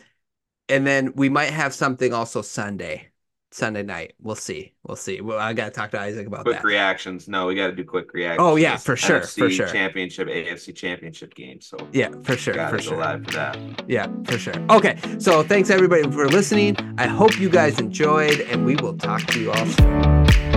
[0.69, 3.07] and then we might have something also Sunday.
[3.51, 4.13] Sunday night.
[4.21, 4.73] We'll see.
[4.83, 5.21] We'll see.
[5.21, 6.63] Well, I got to talk to Isaac about quick that.
[6.63, 7.27] reactions.
[7.27, 8.47] No, we got to do quick reactions.
[8.47, 9.67] Oh yeah, for sure, NFC for sure.
[9.67, 11.59] Championship, AFC Championship game.
[11.59, 12.97] So yeah, for sure, for sure.
[12.97, 13.57] Live for that.
[13.89, 14.53] Yeah, for sure.
[14.69, 16.77] Okay, so thanks everybody for listening.
[16.99, 20.48] I hope you guys enjoyed, and we will talk to you all soon.